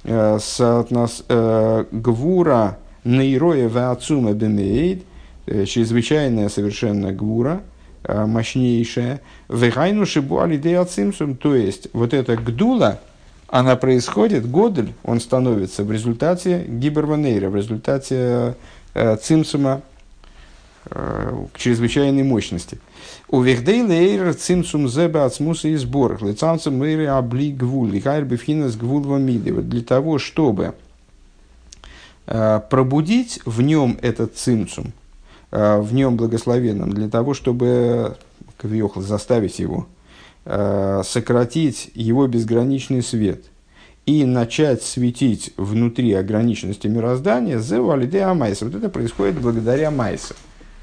Э, 0.04 0.38
соотнос, 0.40 1.26
э, 1.28 1.86
гвура 1.92 2.78
нейроя 3.04 3.68
ваацума 3.68 4.34
бемейд, 4.34 5.04
чрезвычайная 5.46 6.50
совершенно 6.50 7.14
гвура, 7.14 7.62
мощнейшая, 8.06 9.22
вегайну 9.48 10.06
шибу 10.06 10.42
цимсум, 10.90 11.38
то 11.38 11.56
есть 11.56 11.88
вот 11.94 12.14
эта 12.14 12.36
гдула, 12.36 13.00
она 13.48 13.78
происходит, 13.78 14.50
годель, 14.50 14.94
он 15.06 15.22
становится 15.22 15.86
в 15.86 15.92
результате 15.92 16.66
гиберванейра, 16.68 17.50
в 17.50 17.56
результате 17.56 18.58
цимсума 19.22 19.84
к 20.84 21.52
чрезвычайной 21.56 22.24
мощности. 22.24 22.78
У 23.30 23.42
вехдей 23.42 23.82
лейр 23.82 24.34
цимсум 24.34 24.88
зеба 24.88 25.26
ацмуса 25.26 25.68
и 25.68 25.76
сбор. 25.76 26.24
Лицанцем 26.24 26.78
мэри 26.78 27.06
обли 27.06 27.52
гвул. 27.52 27.92
И 27.92 28.00
хайр 28.00 28.24
бифхинас 28.24 28.78
гвул. 28.78 29.02
Для 29.02 29.82
того, 29.82 30.18
чтобы 30.18 30.76
э, 32.26 32.62
пробудить 32.70 33.42
в 33.44 33.62
нем 33.62 33.98
этот 34.02 34.38
цимсум, 34.38 34.94
э, 35.52 35.78
в 35.82 35.94
нем 35.94 36.16
благословенном, 36.16 36.94
для 36.94 37.10
того, 37.10 37.34
чтобы 37.34 38.16
Кавиохл 38.56 39.02
заставить 39.02 39.60
его, 39.60 39.88
э, 40.46 41.02
сократить 41.04 41.92
его 41.96 42.28
безграничный 42.28 43.04
свет 43.04 43.44
и 44.06 44.24
начать 44.24 44.84
светить 44.84 45.52
внутри 45.58 46.14
ограниченности 46.14 46.88
мироздания, 46.88 47.60
зевалиде 47.60 48.22
амайса. 48.22 48.64
Вот 48.64 48.76
это 48.76 48.88
происходит 48.88 49.38
благодаря 49.42 49.92
майса. 49.92 50.34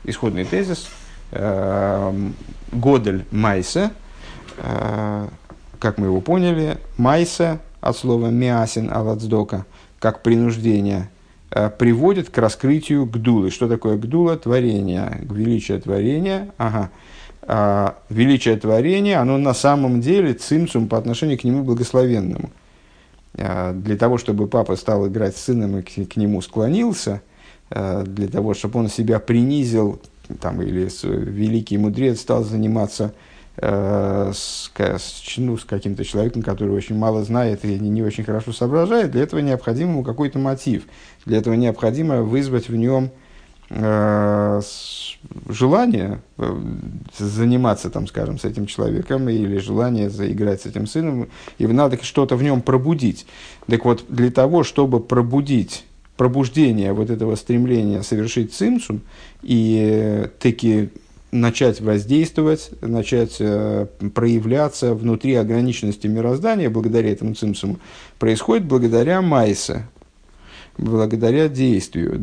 Исходный 0.05 0.45
тезис– 0.45 0.89
Годель 2.75 3.25
Майса, 3.31 3.93
э, 4.59 5.29
как 5.79 5.99
мы 5.99 6.07
его 6.07 6.21
поняли, 6.21 6.79
Майса 6.97 7.61
от 7.81 7.97
слова 7.97 8.29
миасин 8.29 8.91
аладздока, 8.93 9.65
как 9.99 10.23
принуждение, 10.23 11.09
э, 11.51 11.71
приводит 11.71 12.31
к 12.31 12.39
раскрытию 12.39 13.07
гдулы. 13.07 13.51
Что 13.51 13.69
такое 13.69 13.97
гдула? 13.97 14.37
Творение, 14.37 15.21
величие 15.23 15.79
творения. 15.79 16.51
Ага. 16.59 16.91
А, 17.47 17.99
величие 18.09 18.57
творения, 18.57 19.21
оно 19.21 19.37
на 19.37 19.53
самом 19.53 20.01
деле 20.01 20.33
цимсум 20.33 20.89
по 20.89 20.97
отношению 20.97 21.39
к 21.39 21.45
нему 21.45 21.63
благословенному. 21.63 22.51
Для 23.35 23.97
того, 23.99 24.17
чтобы 24.17 24.47
папа 24.47 24.77
стал 24.77 25.09
играть 25.09 25.37
с 25.37 25.43
сыном 25.43 25.79
и 25.79 25.83
к, 25.83 26.17
нему 26.17 26.41
склонился, 26.41 27.21
для 27.69 28.29
того, 28.29 28.55
чтобы 28.55 28.79
он 28.79 28.89
себя 28.89 29.19
принизил 29.19 30.01
там, 30.41 30.63
или 30.63 30.89
с, 30.89 31.05
великий 31.05 31.79
мудрец 31.79 32.21
стал 32.21 32.45
заниматься 32.45 33.15
э, 33.57 34.33
с, 34.35 34.71
с, 34.77 35.35
ну, 35.37 35.57
с 35.57 35.65
каким-то 35.65 36.05
человеком, 36.05 36.43
который 36.43 36.75
очень 36.75 36.97
мало 36.97 37.25
знает 37.25 37.65
и 37.65 37.79
не, 37.79 37.91
не 37.91 38.03
очень 38.03 38.25
хорошо 38.25 38.53
соображает, 38.53 39.11
для 39.11 39.23
этого 39.23 39.41
необходим 39.41 39.91
ему 39.91 40.05
какой-то 40.05 40.39
мотив. 40.39 40.85
Для 41.27 41.39
этого 41.39 41.55
необходимо 41.55 42.23
вызвать 42.23 42.69
в 42.69 42.77
нем 42.77 43.11
э, 43.71 44.61
желание 45.49 46.21
э, 46.39 46.61
заниматься, 47.19 47.91
там, 47.91 48.07
скажем, 48.07 48.39
с 48.39 48.45
этим 48.45 48.67
человеком 48.67 49.29
или 49.29 49.59
желание 49.59 50.11
заиграть 50.11 50.63
с 50.63 50.67
этим 50.67 50.87
сыном, 50.87 51.29
и 51.59 51.67
надо 51.67 52.03
что-то 52.03 52.37
в 52.37 52.43
нем 52.43 52.63
пробудить. 52.63 53.27
Так 53.67 53.85
вот, 53.85 54.05
для 54.09 54.31
того, 54.31 54.65
чтобы 54.65 55.01
пробудить 55.01 55.85
пробуждение 56.17 56.93
вот 56.93 57.11
этого 57.11 57.35
стремления 57.37 58.03
совершить 58.03 58.55
цимсум 58.55 59.01
и 59.43 60.27
таки 60.39 60.91
начать 61.33 61.81
воздействовать, 61.81 62.71
начать 62.81 63.37
э, 63.41 63.87
проявляться 64.15 64.95
внутри 64.95 65.35
ограниченности 65.35 66.07
мироздания 66.07 66.71
благодаря 66.71 67.11
этому 67.11 67.35
цимсуму, 67.35 67.81
происходит 68.21 68.67
благодаря 68.67 69.21
майса, 69.21 69.89
благодаря 70.79 71.49
действию. 71.49 72.17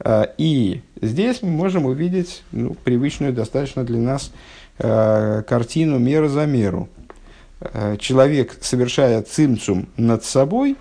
Э, 0.00 0.26
и 0.36 0.82
здесь 1.00 1.40
мы 1.40 1.48
можем 1.48 1.86
увидеть 1.86 2.42
ну, 2.52 2.76
привычную 2.84 3.32
достаточно 3.32 3.82
для 3.82 3.98
нас 3.98 4.30
э, 4.78 5.42
картину 5.48 5.98
мера 5.98 6.28
за 6.28 6.44
меру– 6.44 6.90
Э, 7.03 7.03
человек, 7.98 8.56
совершая 8.60 9.22
цимцум 9.22 9.88
над 9.96 10.24
собой, 10.24 10.76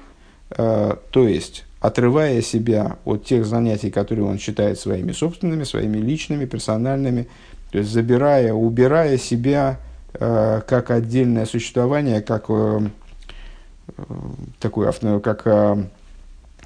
э, 0.49 0.95
то 1.11 1.27
есть 1.27 1.65
отрывая 1.79 2.41
себя 2.41 2.97
от 3.05 3.25
тех 3.25 3.45
занятий, 3.45 3.91
которые 3.91 4.25
он 4.25 4.39
считает 4.39 4.79
своими 4.79 5.11
собственными, 5.11 5.63
своими 5.63 5.97
личными, 5.97 6.45
персональными, 6.45 7.27
то 7.71 7.77
есть 7.77 7.89
забирая, 7.89 8.53
убирая 8.53 9.17
себя 9.17 9.79
э, 10.13 10.61
как 10.67 10.91
отдельное 10.91 11.45
существование, 11.45 12.21
как 12.21 12.49
такое, 14.59 14.91
как 15.19 15.47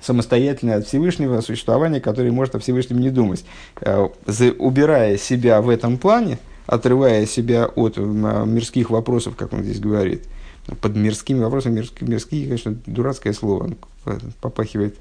самостоятельное 0.01 0.77
от 0.77 0.87
Всевышнего 0.87 1.41
существование, 1.41 1.99
которое 1.99 2.31
может 2.31 2.55
о 2.55 2.59
Всевышнем 2.59 2.99
не 2.99 3.09
думать. 3.09 3.43
Убирая 3.81 5.17
себя 5.17 5.61
в 5.61 5.69
этом 5.69 5.97
плане, 5.97 6.37
отрывая 6.67 7.25
себя 7.25 7.65
от 7.65 7.97
мирских 7.97 8.89
вопросов, 8.89 9.35
как 9.35 9.53
он 9.53 9.63
здесь 9.63 9.79
говорит. 9.79 10.25
Под 10.81 10.95
мирскими 10.95 11.39
вопросами, 11.39 11.75
мирские, 11.75 12.09
мирские 12.09 12.43
конечно, 12.45 12.77
дурацкое 12.85 13.33
слово, 13.33 13.71
попахивает, 14.41 14.97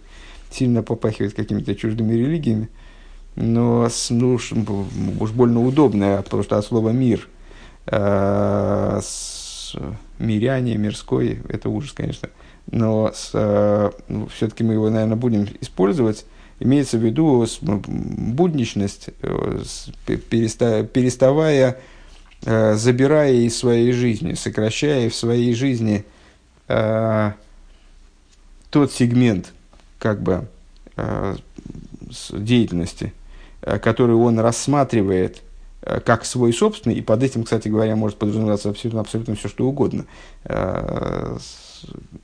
сильно 0.50 0.82
попахивает 0.82 1.34
какими-то 1.34 1.74
чуждыми 1.74 2.14
религиями, 2.14 2.68
но 3.34 3.88
ну, 4.10 4.34
уж, 4.34 4.52
уж 5.20 5.30
больно 5.32 5.62
удобное, 5.62 6.24
что 6.42 6.56
от 6.56 6.64
слова 6.64 6.90
«мир», 6.90 7.28
э, 7.86 9.00
с, 9.02 9.74
миряне, 10.18 10.76
мирской, 10.76 11.40
это 11.48 11.68
ужас, 11.68 11.92
конечно, 11.92 12.30
но 12.70 13.12
э, 13.32 13.90
ну, 14.08 14.28
все-таки 14.28 14.62
мы 14.62 14.74
его, 14.74 14.88
наверное, 14.88 15.16
будем 15.16 15.48
использовать 15.60 16.24
Имеется 16.58 16.96
в 16.96 17.04
виду 17.04 17.46
будничность, 17.60 19.10
э, 19.20 19.62
переставая, 20.06 21.78
э, 22.44 22.74
забирая 22.74 23.34
из 23.34 23.58
своей 23.58 23.92
жизни, 23.92 24.32
сокращая 24.32 25.10
в 25.10 25.14
своей 25.14 25.54
жизни 25.54 26.06
э, 26.68 27.32
тот 28.70 28.92
сегмент 28.92 29.52
как 29.98 30.22
бы 30.22 30.48
деятельности, 32.32 33.12
который 33.60 34.16
он 34.16 34.38
рассматривает 34.38 35.42
как 35.82 36.24
свой 36.24 36.54
собственный, 36.54 36.96
и 36.96 37.02
под 37.02 37.22
этим, 37.22 37.44
кстати 37.44 37.68
говоря, 37.68 37.96
может 37.96 38.18
подразумеваться 38.18 38.70
абсолютно, 38.70 39.02
абсолютно 39.02 39.34
все, 39.34 39.48
что 39.48 39.66
угодно. 39.66 40.06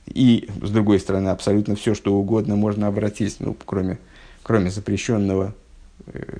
И, 0.07 0.49
с 0.61 0.69
другой 0.71 0.99
стороны, 0.99 1.29
абсолютно 1.29 1.75
все, 1.75 1.93
что 1.93 2.15
угодно 2.15 2.55
можно 2.55 2.87
обратить, 2.87 3.35
ну, 3.39 3.55
кроме, 3.65 3.99
кроме 4.43 4.69
запрещенного, 4.69 5.55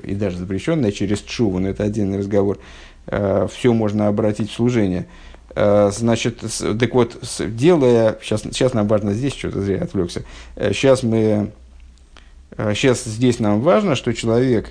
и 0.04 0.14
даже 0.14 0.38
запрещенное 0.38 0.92
через 0.92 1.22
чуву, 1.22 1.60
но 1.60 1.70
это 1.70 1.84
отдельный 1.84 2.20
разговор, 2.20 2.60
все 3.08 3.74
можно 3.74 4.08
обратить 4.08 4.50
в 4.52 4.54
служение– 4.54 5.08
Э, 5.56 5.92
значит, 5.94 6.44
так 6.80 6.94
вот, 6.94 7.18
делая, 7.40 8.18
сейчас, 8.22 8.42
сейчас 8.42 8.74
нам 8.74 8.88
важно 8.88 9.14
здесь, 9.14 9.34
что-то 9.34 9.62
зря 9.62 9.84
отвлекся, 9.84 10.24
сейчас 10.58 11.04
э, 11.04 11.08
мы, 11.08 11.52
сейчас 12.74 13.06
э, 13.06 13.10
здесь 13.10 13.40
нам 13.40 13.62
важно, 13.62 13.96
что 13.96 14.14
человек, 14.14 14.70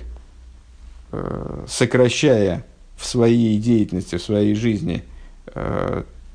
сокращая 1.67 2.65
в 2.97 3.05
своей 3.05 3.59
деятельности, 3.59 4.15
в 4.15 4.23
своей 4.23 4.55
жизни 4.55 5.03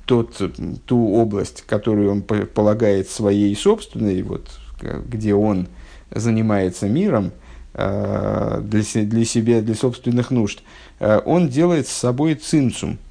тот, 0.06 0.40
ту 0.86 1.14
область, 1.14 1.64
которую 1.66 2.12
он 2.12 2.22
полагает 2.22 3.10
своей 3.10 3.56
собственной, 3.56 4.22
вот, 4.22 4.48
где 4.80 5.34
он 5.34 5.66
занимается 6.10 6.88
миром, 6.88 7.32
для, 7.74 8.60
для 8.60 9.24
себя, 9.24 9.60
для 9.60 9.74
собственных 9.74 10.30
нужд, 10.30 10.62
он 11.00 11.48
делает 11.48 11.86
с 11.86 11.92
собой 11.92 12.34
цинцум– 12.34 12.98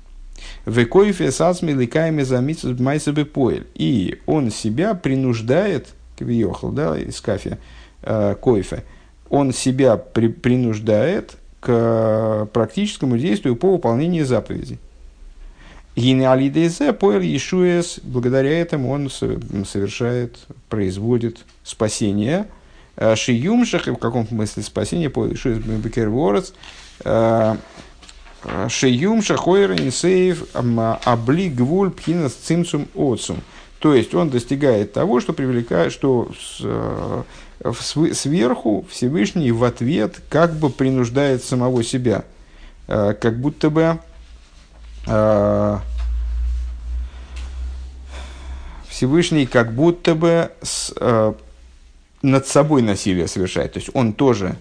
Векоифе 0.66 1.32
сасми 1.32 1.72
ликаями 1.72 2.24
замитсус 2.24 2.80
майсабы 2.80 3.26
поэль. 3.26 3.68
И 3.76 4.20
он 4.26 4.52
себя 4.52 4.94
принуждает, 4.94 5.88
квиохал, 6.18 6.72
да, 6.72 6.98
из 6.98 7.22
кафе, 7.22 7.58
э, 8.04 8.36
койфе, 8.40 8.84
он 9.30 9.54
себя 9.54 9.98
при, 9.98 10.28
принуждает 10.28 11.38
к 11.60 12.50
практическому 12.54 13.18
действию 13.18 13.56
по 13.56 13.72
выполнению 13.72 14.26
заповедей. 14.26 14.80
Гинеалидезе 15.96 16.94
поэль 16.94 17.26
Ешуэс, 17.26 18.00
благодаря 18.04 18.60
этому 18.60 18.92
он 18.92 19.10
совершает, 19.10 20.38
производит 20.70 21.46
спасение. 21.64 22.48
Э, 22.98 23.16
Шиюмшах, 23.16 23.88
в 23.88 23.96
каком 23.96 24.28
смысле 24.28 24.64
спасение, 24.64 25.10
поэль 25.10 25.34
Ешуэс 25.34 25.60
Бекерворец, 25.60 26.54
э, 27.06 27.56
Шеюм 28.70 29.22
шахойра 29.22 29.76
инсеев 29.76 30.46
обли 30.54 31.50
гвуль 31.50 31.92
пхинас 31.92 32.34
цимцум 32.34 32.88
отцум. 32.96 33.42
То 33.80 33.94
есть 33.94 34.14
он 34.16 34.30
достигает 34.30 34.94
того, 34.94 35.20
что 35.20 35.34
привлекает, 35.34 35.92
что 35.92 36.32
э, 36.62 37.24
сверху 38.14 38.86
Всевышний 38.90 39.52
в 39.52 39.64
ответ 39.64 40.22
как 40.30 40.56
бы 40.56 40.70
принуждает 40.70 41.44
самого 41.44 41.84
себя, 41.84 42.24
э, 42.88 43.14
как 43.20 43.40
будто 43.40 43.70
бы 43.70 44.00
э, 45.08 45.78
Всевышний 48.88 49.46
как 49.46 49.74
будто 49.74 50.16
бы 50.16 50.52
над 52.22 52.48
собой 52.48 52.82
насилие 52.82 53.28
совершает. 53.28 53.74
То 53.74 53.80
есть 53.80 53.90
он 53.94 54.14
тоже 54.14 54.56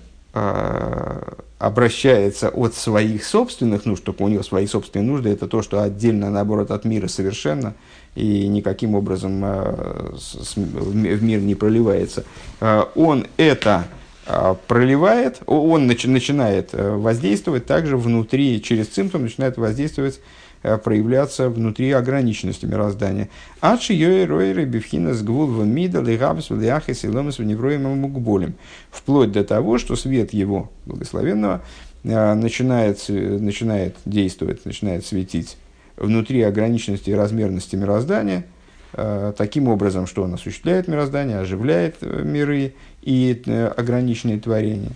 обращается 1.58 2.50
от 2.50 2.74
своих 2.74 3.24
собственных 3.24 3.86
нужд, 3.86 4.04
только 4.04 4.22
у 4.22 4.28
него 4.28 4.42
свои 4.42 4.66
собственные 4.66 5.06
нужды, 5.06 5.30
это 5.30 5.48
то, 5.48 5.62
что 5.62 5.80
отдельно, 5.80 6.30
наоборот, 6.30 6.70
от 6.70 6.84
мира 6.84 7.08
совершенно 7.08 7.74
и 8.14 8.46
никаким 8.46 8.94
образом 8.94 9.42
э, 9.42 10.12
в 10.12 11.22
мир 11.22 11.40
не 11.40 11.54
проливается. 11.54 12.24
Э, 12.60 12.82
он 12.94 13.26
это 13.38 13.86
э, 14.26 14.54
проливает, 14.66 15.40
он 15.46 15.86
начинает 15.86 16.70
воздействовать 16.72 17.64
также 17.64 17.96
внутри, 17.96 18.62
через 18.62 18.88
цимптом 18.88 19.22
начинает 19.22 19.56
воздействовать 19.56 20.20
Э, 20.20 20.45
проявляться 20.62 21.48
внутри 21.48 21.92
ограниченности 21.92 22.66
мироздания. 22.66 23.28
Адши 23.60 23.92
йой 23.92 24.24
ройры 24.24 24.64
бифхина 24.64 25.14
с 25.14 25.22
гвул 25.22 25.48
мида 25.64 26.00
лигабс 26.00 26.50
вляхис 26.50 27.04
и 27.04 27.08
ломас 27.08 27.38
мукболем. 27.38 28.54
Вплоть 28.90 29.32
до 29.32 29.44
того, 29.44 29.78
что 29.78 29.96
свет 29.96 30.32
его 30.32 30.70
благословенного 30.86 31.62
э, 32.04 32.34
начинает, 32.34 33.04
начинает 33.08 33.96
действовать, 34.04 34.64
начинает 34.64 35.06
светить 35.06 35.56
внутри 35.96 36.42
ограниченности 36.42 37.10
и 37.10 37.14
размерности 37.14 37.76
мироздания, 37.76 38.44
э, 38.92 39.32
таким 39.36 39.68
образом, 39.68 40.06
что 40.06 40.22
он 40.22 40.34
осуществляет 40.34 40.88
мироздание, 40.88 41.38
оживляет 41.38 42.02
миры 42.02 42.74
и 43.02 43.42
ограниченные 43.76 44.40
творения. 44.40 44.90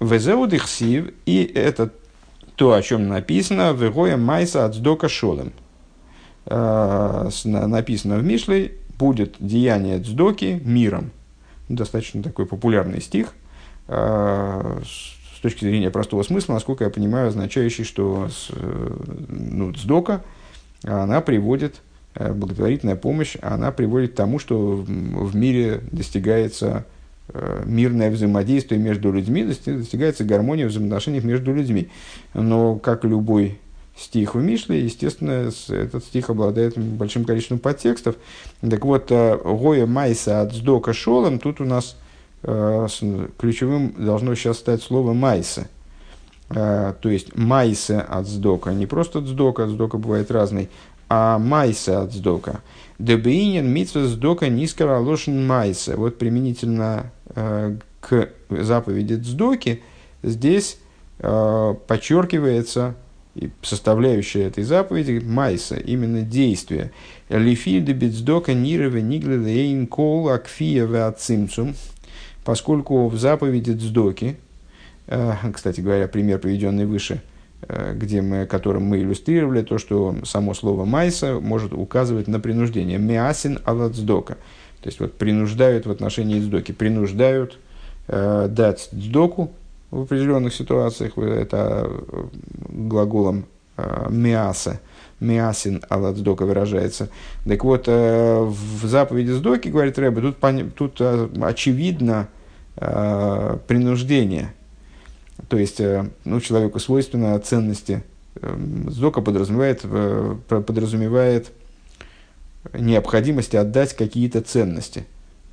Везеудихсив, 0.00 1.12
и 1.26 1.44
этот 1.44 1.92
то, 2.60 2.74
о 2.74 2.82
чем 2.82 3.08
написано, 3.08 3.72
«Вегоя 3.72 4.18
майса 4.18 4.66
от 4.66 4.74
сдока 4.74 5.08
шолем». 5.08 5.54
А, 6.44 7.30
написано 7.42 8.18
в 8.18 8.22
Мишле, 8.22 8.72
будет 8.98 9.36
деяние 9.38 9.98
цдоки 9.98 10.60
миром. 10.62 11.10
Достаточно 11.70 12.22
такой 12.22 12.44
популярный 12.44 13.00
стих, 13.00 13.32
а, 13.88 14.78
с 14.84 15.40
точки 15.40 15.64
зрения 15.64 15.90
простого 15.90 16.22
смысла, 16.22 16.52
насколько 16.52 16.84
я 16.84 16.90
понимаю, 16.90 17.28
означающий, 17.28 17.84
что 17.84 18.28
ну, 19.28 19.72
цдока, 19.72 20.22
она 20.84 21.22
приводит, 21.22 21.80
э, 22.14 22.30
благотворительная 22.30 22.96
помощь, 22.96 23.38
она 23.40 23.72
приводит 23.72 24.12
к 24.12 24.16
тому, 24.16 24.38
что 24.38 24.76
в 24.76 25.34
мире 25.34 25.80
достигается 25.92 26.84
Э, 26.84 26.99
мирное 27.64 28.10
взаимодействие 28.10 28.80
между 28.80 29.12
людьми, 29.12 29.44
достигается 29.44 30.24
гармония 30.24 30.66
в 30.66 30.70
взаимоотношениях 30.70 31.24
между 31.24 31.54
людьми. 31.54 31.88
Но, 32.34 32.76
как 32.76 33.04
любой 33.04 33.58
стих 33.96 34.34
в 34.34 34.38
Мишле, 34.38 34.80
естественно, 34.80 35.50
этот 35.68 36.04
стих 36.04 36.30
обладает 36.30 36.78
большим 36.78 37.24
количеством 37.24 37.58
подтекстов. 37.58 38.16
Так 38.68 38.84
вот, 38.84 39.06
э, 39.10 39.38
Гоя 39.44 39.86
Майса 39.86 40.40
от 40.40 40.54
Сдока 40.54 40.92
Шолом, 40.92 41.38
тут 41.38 41.60
у 41.60 41.64
нас 41.64 41.96
э, 42.42 42.86
ключевым 43.38 43.94
должно 43.98 44.34
сейчас 44.34 44.58
стать 44.58 44.82
слово 44.82 45.12
Майса. 45.12 45.68
То 46.48 46.98
есть 47.04 47.36
Майса 47.36 48.00
от 48.00 48.26
Сдока, 48.26 48.72
не 48.72 48.86
просто 48.86 49.20
Сдока, 49.20 49.68
Сдока 49.68 49.98
бывает 49.98 50.32
разный, 50.32 50.68
а 51.08 51.38
Майса 51.38 52.02
от 52.02 52.12
Сдока. 52.12 52.62
Дебеинин 52.98 53.68
митсва 53.68 54.06
Сдока 54.06 54.48
низкара 54.48 54.98
лошен 54.98 55.46
Майса. 55.46 55.96
Вот 55.96 56.18
применительно 56.18 57.12
Э, 57.19 57.19
к 58.00 58.28
заповеди 58.48 59.14
Цдоки, 59.14 59.82
здесь 60.22 60.78
э, 61.18 61.74
подчеркивается 61.86 62.94
и 63.34 63.50
составляющая 63.62 64.44
этой 64.44 64.64
заповеди 64.64 65.22
майса, 65.24 65.76
именно 65.76 66.22
действие. 66.22 66.90
Лифильды 67.28 67.92
бицдока 67.92 68.54
нирове 68.54 69.02
нигледейн 69.02 69.86
кол 69.86 70.30
акфия 70.30 71.06
ацимцум, 71.06 71.74
поскольку 72.44 73.08
в 73.08 73.16
заповеди 73.18 73.72
Цдоки, 73.72 74.36
э, 75.06 75.32
кстати 75.52 75.80
говоря, 75.80 76.08
пример, 76.08 76.38
приведенный 76.38 76.86
выше, 76.86 77.22
где 77.94 78.22
мы, 78.22 78.46
которым 78.46 78.84
мы 78.84 79.00
иллюстрировали 79.00 79.60
то, 79.60 79.76
что 79.76 80.16
само 80.24 80.54
слово 80.54 80.86
майса 80.86 81.38
может 81.40 81.74
указывать 81.74 82.26
на 82.26 82.40
принуждение. 82.40 82.98
Миасин 82.98 83.60
аладздока. 83.64 84.38
То 84.82 84.88
есть 84.88 85.00
вот 85.00 85.18
принуждают 85.18 85.86
в 85.86 85.90
отношении 85.90 86.40
дздоки, 86.40 86.72
принуждают 86.72 87.58
э, 88.08 88.48
дать 88.50 88.88
дздоку 88.94 89.52
в 89.90 90.02
определенных 90.02 90.54
ситуациях, 90.54 91.18
это 91.18 91.86
э, 91.86 92.24
глаголом 92.68 93.44
э, 93.76 94.06
миаса, 94.08 94.80
миасин 95.20 95.82
аладздока 95.88 96.46
выражается. 96.46 97.10
Так 97.44 97.62
вот, 97.64 97.84
э, 97.86 98.42
в 98.42 98.86
заповеди 98.86 99.32
сдоки, 99.32 99.68
говорит 99.68 99.98
Рэбе, 99.98 100.22
тут, 100.22 100.74
тут 100.74 100.96
э, 101.00 101.28
очевидно 101.42 102.28
э, 102.76 103.58
принуждение. 103.66 104.54
То 105.48 105.58
есть, 105.58 105.80
э, 105.80 106.08
ну, 106.24 106.40
человеку 106.40 106.78
свойственно 106.78 107.38
ценности. 107.38 108.02
Э, 108.36 108.56
сдока 108.88 109.20
подразумевает, 109.20 109.80
э, 109.84 110.36
подразумевает 110.48 111.52
необходимости 112.72 113.56
отдать 113.56 113.94
какие-то 113.94 114.40
ценности. 114.40 115.06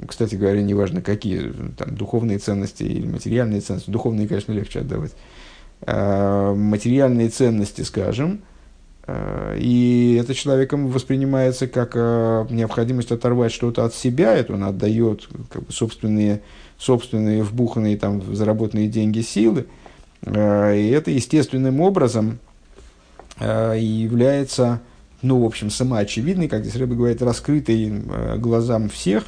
Кстати 0.06 0.36
говоря, 0.36 0.62
неважно 0.62 1.02
какие, 1.02 1.54
там, 1.78 1.96
духовные 1.96 2.38
ценности 2.38 2.84
или 2.84 3.08
материальные 3.08 3.62
ценности. 3.62 3.90
Духовные, 3.90 4.28
конечно, 4.28 4.52
легче 4.52 4.82
отдавать. 4.82 5.14
А, 5.82 6.54
материальные 6.54 7.30
ценности, 7.30 7.82
скажем, 7.82 8.42
а, 9.06 9.56
и 9.56 10.20
это 10.20 10.34
человеком 10.34 10.88
воспринимается 10.88 11.68
как 11.68 11.92
а, 11.96 12.48
необходимость 12.50 13.12
оторвать 13.12 13.52
что-то 13.52 13.86
от 13.86 13.94
себя, 13.94 14.36
это 14.36 14.54
он 14.54 14.64
отдает 14.64 15.28
как 15.50 15.64
бы, 15.64 15.72
собственные, 15.72 16.42
собственные 16.78 17.44
вбуханные, 17.44 17.98
там, 17.98 18.36
заработанные 18.36 18.88
деньги, 18.88 19.22
силы, 19.22 19.66
и 20.26 20.92
это 20.94 21.12
естественным 21.12 21.80
образом 21.80 22.40
является 23.40 24.82
ну, 25.28 25.42
в 25.42 25.46
общем, 25.46 25.70
самоочевидный, 25.70 26.48
как 26.48 26.64
здесь 26.64 26.76
Рэбе 26.76 26.96
говорит, 26.96 27.22
раскрытый 27.22 27.92
э, 27.92 28.38
глазам 28.38 28.90
всех, 28.90 29.26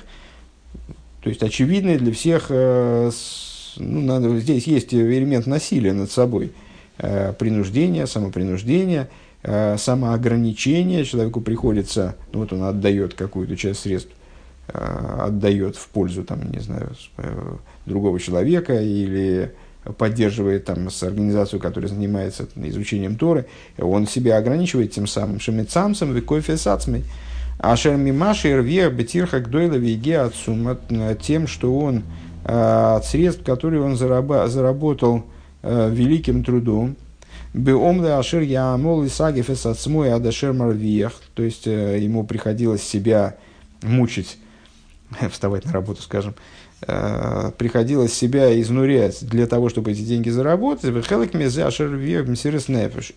то 1.22 1.30
есть 1.30 1.44
очевидный 1.44 1.98
для 1.98 2.14
всех, 2.14 2.48
э, 2.50 3.12
ну, 3.78 4.02
надо, 4.02 4.40
здесь 4.40 4.68
есть 4.68 4.94
элемент 4.94 5.46
насилия 5.48 5.94
над 5.94 6.12
собой. 6.12 6.52
принуждения, 6.98 8.08
самопринуждения, 8.08 9.10
самоограничения. 9.42 11.06
Человеку 11.06 11.40
приходится, 11.40 12.16
ну 12.34 12.40
вот 12.40 12.52
он 12.52 12.64
отдает 12.64 13.14
какую-то 13.14 13.56
часть 13.56 13.82
средств, 13.82 14.12
отдает 14.68 15.78
в 15.78 15.88
пользу, 15.88 16.24
там, 16.24 16.52
не 16.52 16.60
знаю, 16.60 16.92
другого 17.86 18.20
человека 18.20 18.82
или 18.82 19.54
поддерживает 19.98 20.66
там, 20.66 20.90
с 20.90 21.02
организацию, 21.04 21.60
которая 21.60 21.90
занимается 21.90 22.48
изучением 22.56 23.16
Торы, 23.16 23.46
он 23.78 24.08
себя 24.08 24.38
ограничивает 24.38 24.92
тем 24.92 25.08
самым 25.08 25.40
шемицамсом, 25.40 26.14
викофе 26.14 26.58
сацмой. 26.58 27.04
А 27.60 27.76
шермимаши 27.76 28.58
рвех 28.58 28.94
бетирха 28.94 29.40
гдойла 29.40 29.76
веге 29.76 30.22
отсума 30.22 30.78
тем, 31.22 31.46
что 31.48 31.78
он 31.78 32.04
э, 32.46 32.96
от 32.96 33.06
средств, 33.06 33.44
которые 33.44 33.82
он 33.82 33.98
заработал 33.98 35.26
э, 35.62 35.90
великим 35.92 36.44
трудом, 36.44 36.96
Беомле 37.54 38.14
ашер 38.14 38.42
яамол 38.42 39.04
и 39.04 39.10
сагифес 39.10 39.66
отсмой 39.66 40.14
адашер 40.14 40.54
марвиях, 40.54 41.14
то 41.34 41.42
есть 41.42 41.66
э, 41.66 41.98
ему 42.00 42.24
приходилось 42.24 42.84
себя 42.84 43.36
мучить, 43.82 44.38
вставать 45.32 45.66
на 45.66 45.74
работу, 45.74 46.02
скажем, 46.02 46.36
Э, 46.36 46.59
приходилось 46.82 48.14
себя 48.14 48.60
изнурять 48.60 49.28
для 49.28 49.48
того, 49.48 49.68
чтобы 49.68 49.92
эти 49.92 50.02
деньги 50.02 50.30
заработать, 50.30 50.86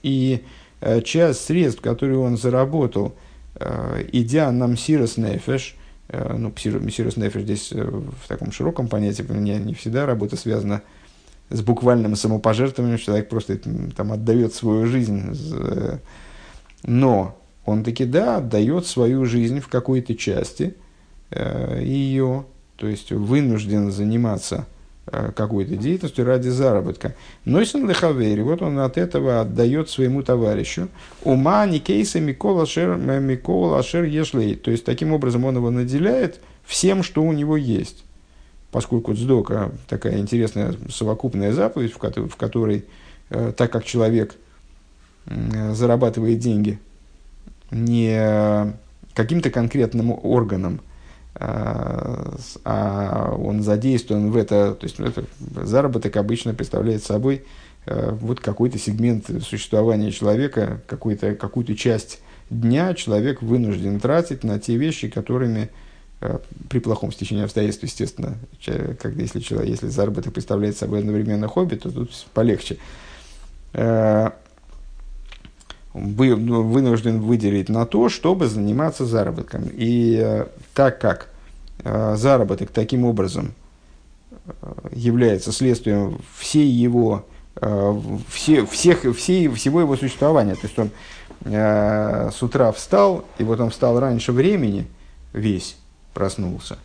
и 0.02 0.42
э, 0.80 1.00
часть 1.02 1.44
средств, 1.44 1.80
которые 1.80 2.18
он 2.18 2.36
заработал, 2.36 3.14
э, 3.54 4.04
идя 4.12 4.50
на 4.50 4.66
Мсирос 4.66 5.16
Нефеш, 5.16 5.76
ну, 6.12 6.50
Мсирос 6.50 7.16
Нефеш 7.16 7.42
здесь 7.42 7.72
в 7.72 8.28
таком 8.28 8.50
широком 8.52 8.88
понятии, 8.88 9.24
не, 9.30 9.54
не 9.58 9.74
всегда 9.74 10.06
работа 10.06 10.36
связана 10.36 10.82
с 11.48 11.62
буквальным 11.62 12.16
самопожертвованием, 12.16 12.98
человек 12.98 13.28
просто 13.28 13.58
там 13.96 14.12
отдает 14.12 14.52
свою 14.54 14.86
жизнь, 14.86 15.22
но 16.82 17.38
он 17.64 17.84
таки, 17.84 18.04
да, 18.04 18.38
отдает 18.38 18.86
свою 18.86 19.24
жизнь 19.24 19.60
в 19.60 19.68
какой-то 19.68 20.14
части 20.14 20.74
ее, 21.30 22.44
то 22.82 22.88
есть 22.88 23.12
вынужден 23.12 23.92
заниматься 23.92 24.66
э, 25.06 25.30
какой-то 25.36 25.76
деятельностью 25.76 26.24
ради 26.24 26.48
заработка. 26.48 27.14
Но 27.44 27.60
если 27.60 27.80
лехавери, 27.80 28.40
вот 28.40 28.60
он 28.60 28.80
от 28.80 28.98
этого 28.98 29.40
отдает 29.40 29.88
своему 29.88 30.24
товарищу. 30.24 30.88
Ума 31.22 31.64
не 31.66 31.78
кейса 31.78 32.18
Микола 32.18 32.66
Шер, 32.66 32.96
Микола 32.96 33.84
Шер 33.84 34.02
Ешлей. 34.02 34.56
То 34.56 34.72
есть, 34.72 34.84
таким 34.84 35.12
образом 35.12 35.44
он 35.44 35.54
его 35.54 35.70
наделяет 35.70 36.40
всем, 36.64 37.04
что 37.04 37.22
у 37.22 37.30
него 37.30 37.56
есть. 37.56 38.02
Поскольку 38.72 39.14
цдока 39.14 39.70
такая 39.88 40.18
интересная 40.18 40.74
совокупная 40.90 41.52
заповедь, 41.52 41.92
в 41.92 41.98
которой, 41.98 42.28
в 42.28 42.34
которой 42.34 42.84
э, 43.30 43.52
так 43.56 43.70
как 43.70 43.84
человек 43.84 44.34
зарабатывает 45.24 46.40
деньги 46.40 46.80
не 47.70 48.74
каким-то 49.14 49.50
конкретным 49.50 50.10
органом, 50.10 50.80
а, 51.44 52.36
а 52.64 53.34
он 53.34 53.64
задействован 53.64 54.30
в 54.30 54.36
это, 54.36 54.74
то 54.74 54.84
есть 54.84 55.00
это, 55.00 55.24
заработок 55.64 56.16
обычно 56.16 56.54
представляет 56.54 57.02
собой 57.02 57.42
э, 57.86 58.16
вот 58.20 58.38
какой-то 58.38 58.78
сегмент 58.78 59.28
существования 59.42 60.12
человека, 60.12 60.80
какую-то 60.86 61.34
какую 61.34 61.66
часть 61.74 62.20
дня 62.48 62.94
человек 62.94 63.42
вынужден 63.42 63.98
тратить 63.98 64.44
на 64.44 64.60
те 64.60 64.76
вещи, 64.76 65.08
которыми 65.08 65.70
э, 66.20 66.38
при 66.68 66.78
плохом 66.78 67.10
стечении 67.10 67.42
обстоятельств, 67.42 67.82
естественно, 67.82 68.36
когда 69.00 69.20
если, 69.20 69.40
человек, 69.40 69.70
если 69.70 69.88
заработок 69.88 70.32
представляет 70.32 70.76
собой 70.76 71.00
одновременно 71.00 71.48
хобби, 71.48 71.74
то 71.74 71.90
тут 71.90 72.12
полегче. 72.34 72.78
Ну, 73.74 74.30
вынужден 75.92 77.20
выделить 77.20 77.68
на 77.68 77.84
то, 77.84 78.08
чтобы 78.08 78.46
заниматься 78.46 79.04
заработком. 79.04 79.64
И 79.72 80.44
так 80.74 81.00
как 81.00 81.31
заработок 81.84 82.70
таким 82.70 83.04
образом 83.04 83.52
э, 84.30 84.52
является 84.92 85.52
следствием 85.52 86.20
всей 86.36 86.68
его, 86.68 87.24
все, 88.28 88.64
всех, 88.64 89.14
всей, 89.14 89.48
всего 89.48 89.80
его 89.80 89.94
существования, 89.96 90.54
то 90.54 90.66
есть 90.66 90.78
он 90.78 90.90
с 91.44 92.42
утра 92.42 92.72
встал, 92.72 93.26
и 93.36 93.44
вот 93.44 93.60
он 93.60 93.68
встал 93.68 94.00
раньше 94.00 94.32
времени, 94.32 94.86
весь 95.34 95.76
проснулся, 96.14 96.78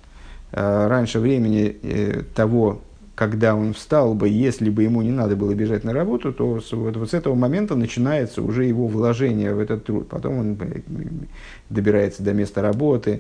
раньше 0.52 1.20
времени 1.20 2.26
того 2.36 2.82
когда 3.18 3.56
он 3.56 3.74
встал 3.74 4.14
бы, 4.14 4.30
если 4.30 4.70
бы 4.70 4.84
ему 4.84 5.02
не 5.02 5.10
надо 5.10 5.36
было 5.36 5.56
бежать 5.56 5.84
на 5.84 5.92
работу, 5.92 6.32
то 6.32 6.46
вот, 6.54 6.72
вот 6.72 7.10
с 7.10 7.16
этого 7.16 7.34
момента 7.34 7.74
начинается 7.74 8.44
уже 8.44 8.66
его 8.66 8.86
вложение 8.86 9.56
в 9.56 9.60
этот 9.60 9.86
труд. 9.86 10.08
Потом 10.08 10.38
он 10.38 10.58
э, 10.62 10.82
добирается 11.72 12.22
до 12.22 12.34
места 12.34 12.62
работы, 12.62 13.12
э, 13.12 13.20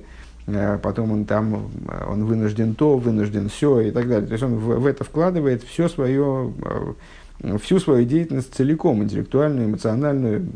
потом 0.81 1.11
он 1.11 1.25
там, 1.25 1.69
э, 1.87 2.05
он 2.09 2.25
вынужден 2.25 2.75
то, 2.75 2.97
вынужден 2.97 3.49
все 3.49 3.81
и 3.81 3.91
так 3.91 4.07
далее. 4.07 4.27
То 4.27 4.33
есть 4.33 4.43
он 4.43 4.55
в, 4.55 4.79
в 4.79 4.85
это 4.85 5.03
вкладывает 5.03 5.63
все 5.63 5.89
свое, 5.89 6.53
всю 7.61 7.79
свою 7.79 8.05
деятельность 8.05 8.53
целиком, 8.53 9.03
интеллектуальную, 9.03 9.67
эмоциональную, 9.67 10.47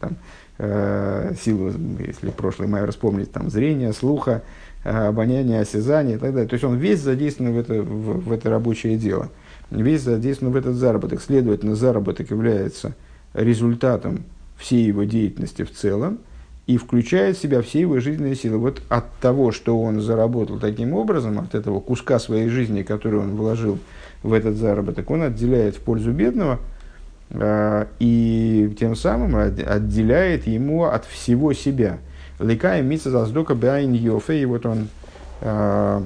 там, 0.00 0.16
силу, 0.58 1.72
если 1.98 2.30
прошлый 2.30 2.68
май 2.68 2.86
вспомнить, 2.88 3.32
там, 3.32 3.50
зрение, 3.50 3.92
слуха, 3.92 4.42
Э, 4.84 5.06
обоняние, 5.06 5.60
осязание 5.60 6.16
и 6.16 6.18
так 6.18 6.32
далее. 6.32 6.48
То 6.48 6.54
есть 6.54 6.64
он 6.64 6.76
весь 6.76 7.00
задействован 7.00 7.52
в 7.52 7.58
это, 7.58 7.82
в, 7.82 8.24
в 8.24 8.32
это 8.32 8.50
рабочее 8.50 8.96
дело, 8.96 9.30
весь 9.70 10.02
задействован 10.02 10.52
в 10.52 10.56
этот 10.56 10.74
заработок. 10.74 11.22
Следовательно, 11.22 11.76
заработок 11.76 12.30
является 12.30 12.96
результатом 13.32 14.24
всей 14.56 14.84
его 14.84 15.04
деятельности 15.04 15.62
в 15.62 15.70
целом 15.70 16.18
и 16.66 16.76
включает 16.76 17.36
в 17.36 17.42
себя 17.42 17.62
все 17.62 17.80
его 17.80 17.98
жизненные 18.00 18.36
силы. 18.36 18.58
Вот 18.58 18.82
от 18.88 19.12
того, 19.20 19.52
что 19.52 19.80
он 19.80 20.00
заработал 20.00 20.58
таким 20.58 20.94
образом, 20.94 21.38
от 21.38 21.54
этого 21.54 21.80
куска 21.80 22.18
своей 22.18 22.48
жизни, 22.48 22.82
который 22.82 23.20
он 23.20 23.36
вложил 23.36 23.78
в 24.22 24.32
этот 24.32 24.56
заработок, 24.56 25.10
он 25.10 25.22
отделяет 25.22 25.76
в 25.76 25.80
пользу 25.80 26.12
бедного 26.12 26.60
э, 27.30 27.86
и 27.98 28.74
тем 28.78 28.94
самым 28.94 29.36
отделяет 29.36 30.46
ему 30.46 30.84
от 30.84 31.04
всего 31.04 31.52
себя– 31.52 31.98
Ликаем 32.42 32.86
мица 32.86 33.10
заздока 33.10 33.54
байн 33.54 33.92
йофе. 33.92 34.42
И 34.42 34.44
вот 34.44 34.66
он, 34.66 34.88
э, 35.40 36.02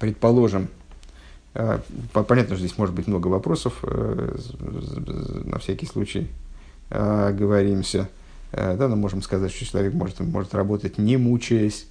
предположим, 0.00 0.68
э, 1.54 1.78
понятно, 2.12 2.56
что 2.56 2.64
здесь 2.64 2.78
может 2.78 2.94
быть 2.94 3.06
много 3.06 3.28
вопросов, 3.28 3.78
э, 3.82 4.36
на 5.44 5.58
всякий 5.58 5.86
случай 5.86 6.28
говоримся. 6.88 8.08
Да, 8.56 8.88
но 8.88 8.96
можем 8.96 9.22
сказать, 9.22 9.52
что 9.52 9.66
человек 9.66 9.92
может, 9.92 10.20
может 10.20 10.54
работать 10.54 10.98
не 10.98 11.16
мучаясь, 11.16 11.86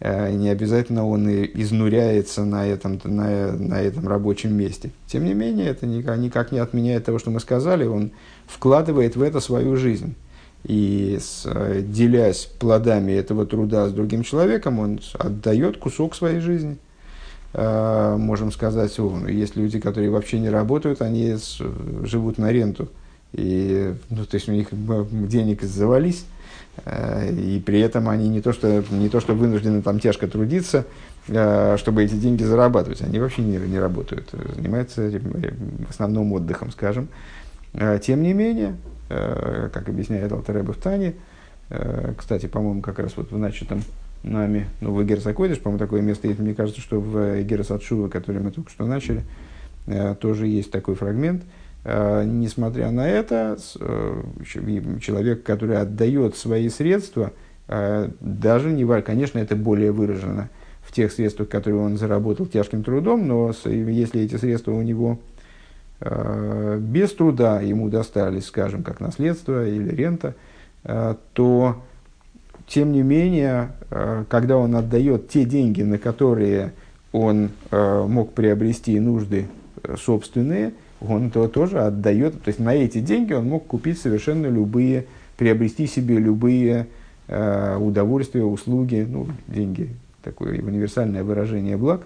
не 0.00 0.48
обязательно 0.48 1.06
он 1.06 1.28
и 1.28 1.48
изнуряется 1.62 2.44
на 2.44 2.66
этом, 2.66 3.00
на, 3.04 3.52
на 3.52 3.80
этом 3.80 4.06
рабочем 4.06 4.54
месте. 4.54 4.90
Тем 5.06 5.24
не 5.24 5.34
менее, 5.34 5.68
это 5.68 5.86
никак, 5.86 6.18
никак 6.18 6.52
не 6.52 6.58
отменяет 6.58 7.04
того, 7.04 7.18
что 7.18 7.30
мы 7.30 7.40
сказали, 7.40 7.86
он 7.86 8.10
вкладывает 8.46 9.16
в 9.16 9.22
это 9.22 9.40
свою 9.40 9.76
жизнь. 9.76 10.14
И 10.64 11.18
с, 11.20 11.44
э, 11.46 11.82
делясь 11.82 12.46
плодами 12.58 13.12
этого 13.12 13.46
труда 13.46 13.88
с 13.88 13.92
другим 13.92 14.22
человеком, 14.22 14.78
он 14.78 15.00
отдает 15.14 15.78
кусок 15.78 16.14
своей 16.14 16.40
жизни. 16.40 16.78
Э, 17.54 18.16
можем 18.18 18.50
сказать, 18.50 18.92
ну, 18.98 19.26
есть 19.28 19.56
люди, 19.56 19.78
которые 19.78 20.10
вообще 20.10 20.38
не 20.38 20.50
работают, 20.50 21.00
они 21.00 21.36
живут 22.02 22.38
на 22.38 22.50
ренту. 22.50 22.88
И, 23.32 23.94
ну, 24.10 24.24
то 24.24 24.34
есть 24.36 24.48
у 24.48 24.52
них 24.52 24.68
денег 24.72 25.62
завались, 25.62 26.24
э, 26.84 27.32
и 27.32 27.60
при 27.60 27.80
этом 27.80 28.08
они 28.08 28.28
не 28.28 28.40
то, 28.40 28.52
что, 28.52 28.84
не 28.90 29.08
то, 29.08 29.20
что 29.20 29.34
вынуждены 29.34 29.82
там 29.82 30.00
тяжко 30.00 30.26
трудиться, 30.28 30.86
чтобы 31.26 32.04
эти 32.04 32.14
деньги 32.14 32.42
зарабатывать. 32.42 33.02
Они 33.02 33.18
вообще 33.18 33.42
не, 33.42 33.58
не 33.58 33.78
работают, 33.78 34.30
занимаются 34.56 35.10
в 35.10 35.90
основном 35.90 36.32
отдыхом, 36.32 36.70
скажем. 36.70 37.08
Тем 38.00 38.22
не 38.22 38.32
менее, 38.32 38.76
Э, 39.10 39.70
как 39.72 39.88
объясняет 39.88 40.30
Алтареба 40.32 40.72
в 40.72 40.76
Тане. 40.76 41.14
Э, 41.70 42.12
кстати, 42.16 42.46
по-моему, 42.46 42.82
как 42.82 42.98
раз 42.98 43.16
вот 43.16 43.30
в 43.30 43.38
начатом 43.38 43.82
нами, 44.22 44.66
ну, 44.82 44.92
в 44.92 45.02
Эгерс 45.02 45.26
Акодиш, 45.26 45.60
по-моему, 45.60 45.78
такое 45.78 46.02
место 46.02 46.28
есть. 46.28 46.40
Мне 46.40 46.54
кажется, 46.54 46.80
что 46.82 47.00
в 47.00 47.40
Эгерс 47.40 47.70
Атшува, 47.70 48.08
который 48.08 48.42
мы 48.42 48.50
только 48.50 48.70
что 48.70 48.84
начали, 48.84 49.22
э, 49.86 50.14
тоже 50.20 50.46
есть 50.46 50.70
такой 50.70 50.94
фрагмент. 50.94 51.42
Несмотря 51.84 52.90
на 52.90 53.08
это, 53.08 53.56
человек, 54.50 55.42
который 55.42 55.78
отдает 55.78 56.36
свои 56.36 56.68
средства, 56.68 57.32
даже 57.68 58.70
не 58.72 58.84
конечно, 59.02 59.38
это 59.38 59.56
более 59.56 59.92
выражено 59.92 60.50
в 60.82 60.92
тех 60.92 61.12
средствах, 61.12 61.48
которые 61.48 61.80
он 61.80 61.96
заработал 61.96 62.46
тяжким 62.46 62.82
трудом, 62.82 63.26
но 63.26 63.52
если 63.64 64.20
эти 64.20 64.36
средства 64.36 64.72
у 64.72 64.82
него 64.82 65.18
Э, 66.00 66.78
без 66.80 67.12
труда 67.12 67.60
ему 67.60 67.88
достались, 67.88 68.46
скажем, 68.46 68.82
как 68.82 69.00
наследство 69.00 69.66
или 69.66 69.88
рента, 69.88 70.34
э, 70.84 71.14
то, 71.32 71.82
тем 72.66 72.92
не 72.92 73.02
менее, 73.02 73.72
э, 73.90 74.24
когда 74.28 74.58
он 74.58 74.76
отдает 74.76 75.28
те 75.28 75.44
деньги, 75.44 75.82
на 75.82 75.98
которые 75.98 76.72
он 77.10 77.50
мог 77.70 78.34
приобрести 78.34 79.00
нужды 79.00 79.48
собственные, 79.96 80.74
он 81.00 81.30
то 81.30 81.48
тоже 81.48 81.80
отдает, 81.80 82.42
то 82.42 82.48
есть 82.48 82.58
на 82.58 82.74
эти 82.74 83.00
деньги 83.00 83.32
он 83.32 83.48
мог 83.48 83.66
купить 83.66 83.98
совершенно 84.00 84.46
любые, 84.46 85.06
приобрести 85.36 85.86
себе 85.86 86.18
любые 86.18 86.88
э, 87.28 87.76
удовольствия, 87.76 88.44
услуги, 88.44 89.06
ну, 89.08 89.26
деньги, 89.46 89.90
такое 90.22 90.60
универсальное 90.60 91.22
выражение 91.22 91.76
благ. 91.76 92.02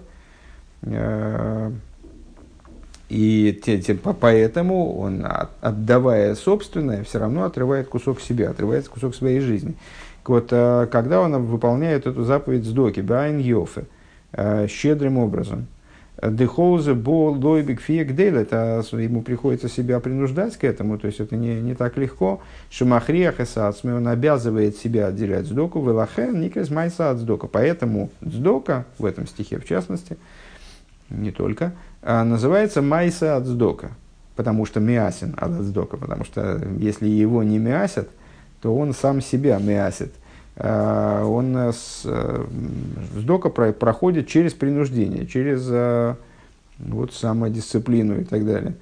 Э, 0.83 1.71
и 3.09 3.59
те, 3.63 3.79
те, 3.79 3.93
поэтому 3.95 4.97
он, 4.97 5.25
отдавая 5.61 6.35
собственное, 6.35 7.03
все 7.03 7.19
равно 7.19 7.43
отрывает 7.43 7.87
кусок 7.87 8.21
себя, 8.21 8.49
отрывает 8.49 8.87
кусок 8.87 9.13
своей 9.13 9.39
жизни. 9.39 9.75
Вот, 10.25 10.49
э, 10.51 10.87
когда 10.91 11.21
он 11.21 11.45
выполняет 11.45 12.07
эту 12.07 12.23
заповедь 12.23 12.65
сдоки, 12.65 13.01
байн 13.01 13.39
йофе, 13.39 13.85
э, 14.31 14.67
щедрым 14.67 15.17
образом, 15.17 15.67
Дехоузе 16.21 16.93
бо 16.93 17.31
лойбик 17.31 17.81
фиек 17.81 18.17
это 18.17 18.83
ему 18.93 19.23
приходится 19.23 19.67
себя 19.67 19.99
принуждать 19.99 20.55
к 20.57 20.63
этому, 20.63 20.99
то 20.99 21.07
есть 21.07 21.19
это 21.19 21.35
не, 21.35 21.59
не 21.59 21.73
так 21.73 21.97
легко. 21.97 22.41
Шумахриях 22.69 23.39
и 23.39 23.45
сацме, 23.45 23.95
он 23.95 24.07
обязывает 24.07 24.77
себя 24.77 25.07
отделять 25.07 25.47
сдоку, 25.47 25.81
велахен 25.81 26.39
никрес 26.39 26.69
майса 26.69 27.09
от 27.09 27.17
сдока. 27.17 27.47
Поэтому 27.47 28.11
сдока, 28.21 28.85
в 28.99 29.05
этом 29.05 29.27
стихе 29.27 29.57
в 29.57 29.65
частности, 29.65 30.17
не 31.09 31.31
только, 31.31 31.73
а 32.03 32.23
называется 32.23 32.81
майса 32.81 33.35
от 33.35 33.45
сдока, 33.45 33.91
потому 34.35 34.65
что 34.65 34.79
миасин 34.79 35.33
от 35.37 35.51
сдока, 35.51 35.97
потому 35.97 36.25
что 36.25 36.61
если 36.77 37.07
его 37.07 37.41
не 37.41 37.57
миасят, 37.57 38.07
то 38.61 38.75
он 38.75 38.93
сам 38.93 39.19
себя 39.19 39.57
миасит. 39.57 40.13
А, 40.55 41.25
он 41.25 41.55
с, 41.55 42.01
э, 42.05 42.45
сдока 43.15 43.49
проходит 43.49 44.27
через 44.27 44.53
принуждение, 44.53 45.25
через 45.25 45.67
э, 45.69 46.15
вот, 46.77 47.13
самодисциплину 47.13 48.21
и 48.21 48.23
так 48.23 48.45
далее. 48.45 48.75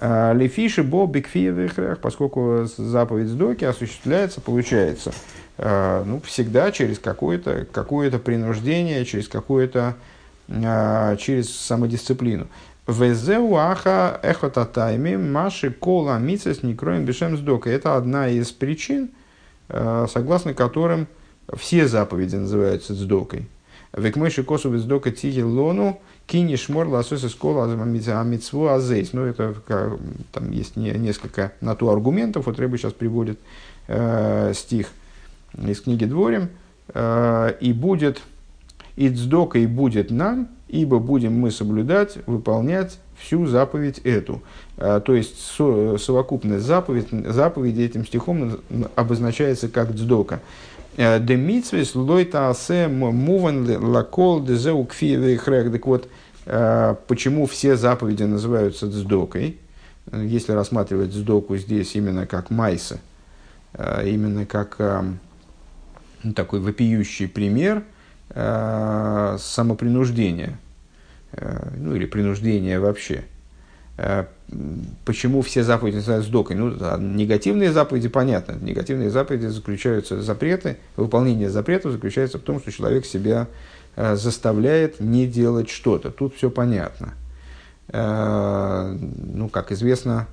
Лефиши 0.00 0.82
бо 0.82 1.06
бикфиевых 1.06 2.00
поскольку 2.00 2.66
заповедь 2.76 3.28
сдоки 3.28 3.64
осуществляется, 3.64 4.40
получается, 4.40 5.12
ну, 5.58 6.20
всегда 6.24 6.72
через 6.72 6.98
какое-то 6.98 7.66
какое 7.70 8.10
принуждение, 8.10 9.04
через 9.04 9.28
какое-то 9.28 9.94
через 10.48 11.54
самодисциплину. 11.54 12.48
Везеу 12.88 13.54
аха 13.54 14.18
эхотатайми 14.22 15.16
маши 15.16 15.70
кола 15.70 16.18
мицес 16.18 16.62
не 16.62 16.74
кроем 16.74 17.04
бешем 17.04 17.36
сдока. 17.36 17.70
Это 17.70 17.94
одна 17.94 18.28
из 18.28 18.50
причин, 18.50 19.10
Э, 19.10 19.21
согласно 19.72 20.54
которым 20.54 21.06
все 21.56 21.88
заповеди 21.88 22.36
называются 22.36 22.94
цдокой. 22.94 23.48
Векмыши 23.96 24.42
косу 24.42 24.76
сдока 24.78 25.10
тиги 25.10 25.40
лону 25.42 26.00
кини 26.26 26.56
шмор 26.56 26.88
ласос 26.88 27.24
из 27.24 27.34
кола 27.34 27.64
амитсву 27.64 28.68
азейс. 28.68 29.12
Ну, 29.12 29.26
это 29.26 29.54
там 30.32 30.50
есть 30.50 30.76
не, 30.76 30.92
несколько 30.92 31.52
на 31.60 31.74
то 31.74 31.90
аргументов. 31.90 32.46
Вот 32.46 32.58
Рэба 32.58 32.78
сейчас 32.78 32.94
приводит 32.94 33.38
э, 33.88 34.52
стих 34.54 34.88
из 35.54 35.82
книги 35.82 36.06
Дворим. 36.06 36.48
Э, 36.94 37.52
и 37.60 37.74
будет, 37.74 38.22
и 38.96 39.10
цдока 39.10 39.58
и 39.58 39.66
будет 39.66 40.10
нам, 40.10 40.48
ибо 40.72 40.98
будем 40.98 41.38
мы 41.38 41.50
соблюдать, 41.50 42.16
выполнять 42.26 42.98
всю 43.16 43.46
заповедь 43.46 43.98
эту. 43.98 44.42
А, 44.78 45.00
то 45.00 45.14
есть 45.14 45.38
совокупность 45.38 46.64
заповедь, 46.64 47.08
заповеди 47.10 47.82
этим 47.82 48.04
стихом 48.04 48.58
обозначается 48.96 49.68
как 49.68 49.92
дздока. 49.92 50.40
Э, 50.96 51.20
де 51.20 51.36
митсвис 51.36 51.94
лойта 51.94 52.52
лакол 53.78 54.44
дезеу 54.44 54.84
кфиеве 54.84 55.36
хрех. 55.36 55.72
Так 55.72 55.86
вот, 55.86 56.08
э, 56.46 56.94
почему 57.06 57.46
все 57.46 57.76
заповеди 57.76 58.24
называются 58.24 58.86
дздокой? 58.86 59.58
Если 60.12 60.52
рассматривать 60.52 61.10
дздоку 61.10 61.56
здесь 61.56 61.94
именно 61.94 62.26
как 62.26 62.50
майса, 62.50 62.98
э, 63.74 64.08
именно 64.08 64.46
как 64.46 64.76
ну, 66.22 66.32
такой 66.32 66.60
вопиющий 66.60 67.28
пример 67.28 67.84
самопринуждения, 68.34 70.58
ну 71.76 71.94
или 71.94 72.06
принуждения 72.06 72.80
вообще– 72.80 73.24
Э, 73.98 74.24
почему 75.04 75.42
все 75.42 75.62
заповеди 75.62 75.96
называются 75.96 76.30
докой? 76.30 76.56
Ну, 76.56 76.70
негативные 76.98 77.72
заповеди, 77.72 78.08
понятно. 78.08 78.56
Негативные 78.60 79.10
заповеди 79.10 79.46
заключаются, 79.46 80.22
запреты, 80.22 80.78
выполнение 80.96 81.50
запретов 81.50 81.92
заключается 81.92 82.38
в 82.38 82.42
том, 82.42 82.60
что 82.60 82.72
человек 82.72 83.04
себя 83.04 83.48
э, 83.96 84.16
заставляет 84.16 85.00
не 85.00 85.26
делать 85.26 85.70
что-то. 85.70 86.10
Тут 86.10 86.34
все 86.34 86.50
понятно. 86.50 87.14
Э, 87.88 88.96
ну, 88.98 89.48
как 89.48 89.72
известно, 89.72 90.26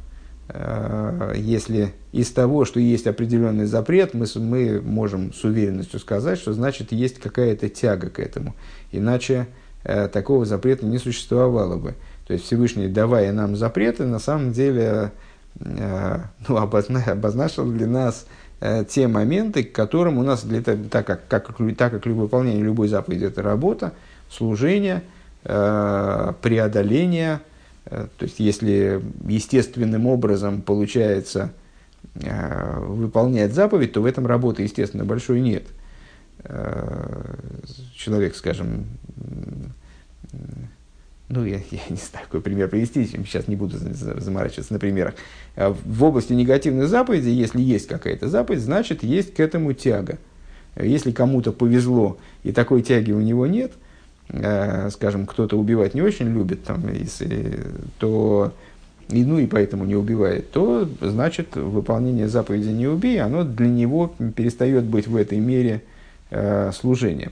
если 1.36 1.94
из 2.12 2.32
того, 2.32 2.66
что 2.66 2.80
есть 2.80 3.06
определенный 3.06 3.66
запрет, 3.66 4.14
мы, 4.14 4.26
мы 4.36 4.82
можем 4.82 5.32
с 5.32 5.44
уверенностью 5.44 6.00
сказать, 6.00 6.40
что 6.40 6.54
значит 6.54 6.92
есть 6.92 7.20
какая-то 7.20 7.70
тяга 7.70 8.10
к 8.10 8.20
этому. 8.20 8.56
Иначе 8.92 9.48
такого 9.84 10.46
запрета 10.46 10.86
не 10.86 10.98
существовало 10.98 11.78
бы. 11.78 11.94
То 12.30 12.34
есть 12.34 12.46
Всевышний, 12.46 12.88
давая 12.88 13.34
нам 13.34 13.56
запреты, 13.56 14.06
на 14.06 14.20
самом 14.20 14.52
деле 14.52 15.12
э, 15.60 16.20
ну, 16.48 16.58
обозна, 16.58 17.04
обозначил 17.08 17.66
для 17.66 17.88
нас 17.88 18.28
э, 18.62 18.86
те 18.88 19.08
моменты, 19.08 19.64
к 19.64 19.72
которым 19.72 20.20
у 20.20 20.22
нас, 20.22 20.44
для, 20.44 20.62
так, 20.62 21.08
как, 21.08 21.28
как, 21.28 21.58
так 21.76 21.92
как 21.92 22.06
выполнение 22.06 22.64
любой 22.64 22.88
заповеди– 22.88 23.26
это 23.26 23.42
работа, 23.42 23.94
служение, 24.30 25.02
э, 25.44 26.34
преодоление. 26.40 27.40
Э, 27.86 28.08
то 28.18 28.26
есть, 28.26 28.40
если 28.40 29.02
естественным 29.28 30.08
образом 30.08 30.62
получается 30.62 31.52
э, 32.16 32.80
выполнять 32.80 33.54
заповедь, 33.54 33.94
то 33.94 34.02
в 34.02 34.06
этом 34.06 34.28
работы, 34.28 34.64
естественно, 34.64 35.06
большой 35.06 35.42
нет. 35.42 35.64
Э, 36.44 37.36
человек, 37.96 38.36
скажем, 38.36 38.86
ну, 41.30 41.46
я, 41.46 41.58
я 41.72 41.82
не 41.90 41.98
знаю, 41.98 42.26
какой 42.26 42.42
пример 42.42 42.70
привести, 42.70 43.06
сейчас 43.06 43.48
не 43.48 43.56
буду 43.56 43.78
заморачиваться 43.78 44.74
на 44.74 44.80
примерах. 44.80 45.16
В 45.56 46.04
области 46.04 46.34
негативной 46.34 46.88
заповеди, 46.88 47.30
если 47.30 47.62
есть 47.62 47.88
какая-то 47.88 48.28
заповедь, 48.28 48.62
значит, 48.62 49.04
есть 49.04 49.34
к 49.34 49.40
этому 49.40 49.74
тяга. 49.74 50.18
Если 50.76 51.12
кому-то 51.12 51.52
повезло, 51.52 52.18
и 52.44 52.52
такой 52.52 52.84
тяги 52.84 53.12
у 53.12 53.20
него 53.20 53.48
нет, 53.48 53.74
э, 54.30 54.90
скажем, 54.92 55.26
кто-то 55.26 55.58
убивать 55.58 55.94
не 55.94 56.02
очень 56.02 56.28
любит, 56.28 56.64
там, 56.64 56.92
если, 56.94 57.60
то, 58.00 58.54
и, 59.10 59.24
ну 59.24 59.40
и 59.40 59.48
поэтому 59.48 59.86
не 59.86 59.96
убивает, 59.96 60.52
то 60.52 60.90
значит 61.02 61.56
выполнение 61.56 62.28
заповеди 62.28 62.70
«не 62.70 62.88
убей», 62.88 63.22
оно 63.22 63.44
для 63.44 63.68
него 63.68 64.14
перестает 64.36 64.86
быть 64.86 65.08
в 65.08 65.16
этой 65.16 65.40
мере 65.40 65.84
э, 66.30 66.72
служением. 66.74 67.32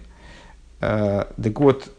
Э, 0.82 1.26
так 1.42 1.60
вот, 1.60 1.90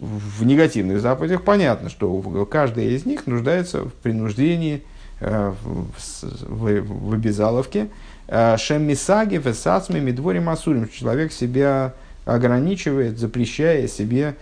в 0.00 0.44
негативных 0.44 1.00
заповедях 1.00 1.42
понятно, 1.42 1.88
что 1.88 2.20
каждая 2.50 2.86
из 2.86 3.06
них 3.06 3.26
нуждается 3.26 3.84
в 3.84 3.92
принуждении, 3.92 4.82
э, 5.20 5.52
в, 5.62 6.32
в 6.48 7.14
обязаловке. 7.14 7.88
Э, 8.26 8.56
Шеммисаги, 8.56 9.36
Весацми, 9.36 10.00
Медвори 10.00 10.40
Масурим. 10.40 10.88
Человек 10.88 11.32
себя 11.32 11.94
ограничивает, 12.24 13.18
запрещая 13.18 13.88
себе 13.88 14.36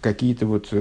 какие-то 0.00 0.46
вот 0.46 0.72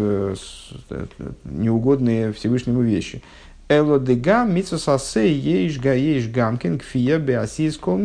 неугодные 1.43 2.32
Всевышнему 2.32 2.82
вещи. 2.82 3.21
Эло 3.67 3.99
дега 3.99 4.45
митсусасе 4.45 5.34
ейш 5.34 5.80
га 5.80 5.93
ейш 5.93 6.30
гамкин 6.30 6.80
кфия 6.80 7.17
беасис 7.17 7.78
кол 7.78 7.99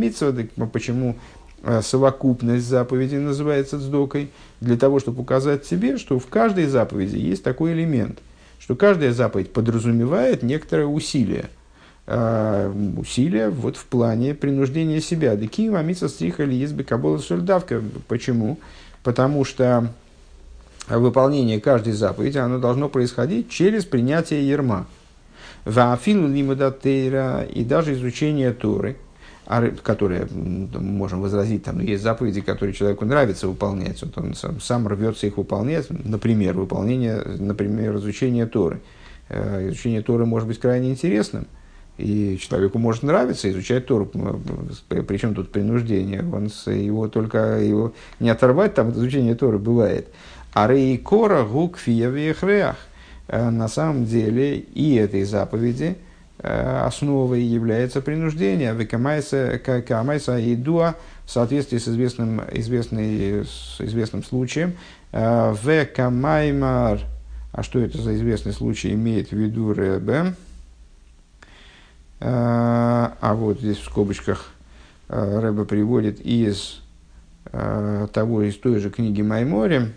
Почему 0.73 1.17
Э, 1.63 1.83
совокупность 1.83 2.67
заповедей 2.67 3.19
называется 3.19 3.81
цдокой, 3.81 4.31
для 4.61 4.77
того, 4.77 5.01
чтобы 5.01 5.23
указать 5.23 5.67
себе, 5.67 5.99
что 5.99 6.19
в 6.19 6.27
каждой 6.27 6.67
заповеди 6.67 7.17
есть 7.17 7.43
такой 7.43 7.73
элемент, 7.73 8.21
что 8.61 8.77
каждая 8.77 9.13
заповедь 9.13 9.53
подразумевает 9.53 10.43
некоторое 10.43 10.87
усилие. 10.87 11.47
Э, 12.11 12.73
усилие 12.97 13.51
вот 13.51 13.77
в 13.77 13.85
плане 13.85 14.35
принуждения 14.35 14.99
себя. 14.99 15.37
Деким 15.37 15.77
амица 15.77 16.09
стриха 16.09 16.45
или 16.45 16.55
есть 16.55 16.73
бекабола 16.73 17.19
сульдавка. 17.19 17.83
Почему? 18.09 18.59
Потому 19.03 19.45
что 19.45 19.93
выполнение 20.89 21.61
каждой 21.61 21.93
заповеди 21.93 22.39
оно 22.39 22.59
должно 22.59 22.89
происходить 22.89 23.51
через 23.51 23.85
принятие 23.85 24.49
ерма. 24.49 24.87
Ваафилу 25.67 26.29
лимудатейра 26.29 27.43
и 27.43 27.63
даже 27.63 27.93
изучение 27.93 28.53
Торы– 28.53 28.97
которые, 29.83 30.29
можем 30.31 31.23
возразить, 31.23 31.65
там, 31.65 31.81
есть 31.81 32.03
заповеди, 32.03 32.43
которые 32.43 32.75
человеку 32.75 33.07
нравится 33.07 33.49
выполнять, 33.49 34.03
вот 34.03 34.19
он 34.19 34.35
сам, 34.35 34.61
сам 34.61 34.87
рвется 34.87 35.27
их 35.27 35.39
выполнять, 35.39 35.87
например, 35.89 36.53
выполнение, 36.53 37.23
например, 37.39 37.97
изучение 37.97 38.45
Торы. 38.45 38.81
Э, 39.31 39.69
изучение 39.69 40.03
Торы 40.03 40.27
может 40.27 40.47
быть 40.49 40.61
крайне 40.61 40.91
интересным, 40.91 41.47
и 41.99 42.39
человеку 42.39 42.79
может 42.79 43.03
нравиться 43.03 43.51
изучать 43.51 43.87
Тору, 43.87 44.07
причем 44.89 45.35
тут 45.35 45.51
принуждение, 45.53 46.25
он 46.33 46.47
его 46.67 47.09
только 47.09 47.59
его 47.59 47.93
не 48.21 48.31
оторвать 48.31 48.75
там 48.75 48.89
от 48.89 48.97
изучения 48.97 49.35
Торы 49.35 49.59
бывает. 49.59 50.09
А 50.55 50.67
рейкора 50.67 51.45
гук 51.45 51.77
фиевехреах. 51.77 52.77
на 53.29 53.69
самом 53.69 54.07
деле 54.07 54.57
и 54.59 54.95
этой 54.95 55.25
заповеди 55.25 55.97
основой 56.43 57.43
является 57.43 58.01
принуждение. 58.01 58.75
Векамайса 58.75 60.39
и 60.39 60.57
дуа 60.57 60.95
в 61.25 61.31
соответствии 61.31 61.79
с 61.79 61.89
известным, 61.89 62.43
известный, 62.53 63.45
с 63.45 63.81
известным 63.81 64.23
случаем. 64.25 64.75
Векамаймар, 65.13 67.01
а 67.53 67.63
что 67.63 67.81
это 67.81 68.01
за 68.01 68.15
известный 68.15 68.53
случай 68.53 68.93
имеет 68.93 69.31
в 69.31 69.37
виду 69.37 69.73
Ребе? 69.73 70.35
А 72.21 73.35
вот 73.35 73.59
здесь 73.61 73.79
в 73.79 73.85
скобочках 73.85 74.51
Рэба 75.09 75.65
приводит 75.65 76.21
из 76.21 76.83
того, 77.51 78.43
из 78.43 78.59
той 78.59 78.79
же 78.81 78.91
книги 78.91 79.23
Маймори. 79.23 79.93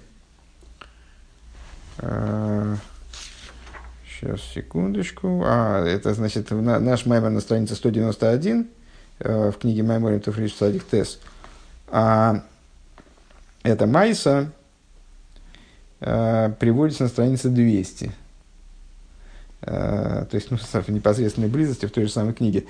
Сейчас, 4.07 4.41
секундочку. 4.53 5.43
А, 5.45 5.83
это 5.85 6.13
значит 6.13 6.51
наш 6.51 7.05
Маймор 7.07 7.31
на 7.31 7.41
странице 7.41 7.75
191 7.75 8.67
в 9.19 9.53
книге 9.53 9.83
Маймори 9.83 10.19
Туфриш 10.19 10.53
Садик 10.53 10.85
Тес. 10.85 11.19
А 11.87 12.43
это 13.63 13.87
Майса 13.87 14.51
приводится 15.99 17.03
на 17.03 17.09
странице 17.09 17.49
200. 17.49 18.11
То 19.61 20.29
есть, 20.31 20.51
ну, 20.51 20.57
в 20.57 20.89
непосредственной 20.89 21.47
близости 21.47 21.85
в 21.85 21.91
той 21.91 22.05
же 22.05 22.11
самой 22.11 22.33
книге 22.33 22.65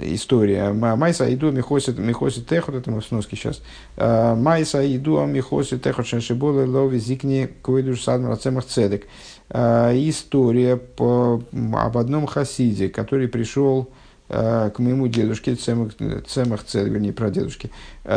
история. 0.00 0.72
Майса 0.72 1.32
иду 1.32 1.50
михосит 1.50 1.98
михосит 1.98 2.46
техот, 2.46 2.74
это 2.76 2.90
мы 2.90 3.00
в 3.00 3.04
сноске 3.04 3.36
сейчас. 3.36 3.62
Майса 3.96 4.80
иду 4.96 5.24
михосит 5.26 5.82
техот 5.82 6.06
шеншиболы 6.06 6.66
лови 6.66 6.98
зикни 6.98 7.48
койдуш 7.62 8.02
садмар 8.02 8.36
цемах 8.36 8.64
цедек. 8.66 9.06
История 9.50 10.76
по, 10.76 11.42
об 11.52 11.98
одном 11.98 12.26
хасиде, 12.26 12.88
который 12.88 13.28
пришел 13.28 13.90
к 14.28 14.74
моему 14.78 15.08
дедушке 15.08 15.54
Цемах, 15.54 15.92
Цемах 16.26 16.64
Цедек, 16.64 16.92
вернее, 16.92 17.12
про 17.12 17.30
дедушки, 17.30 17.70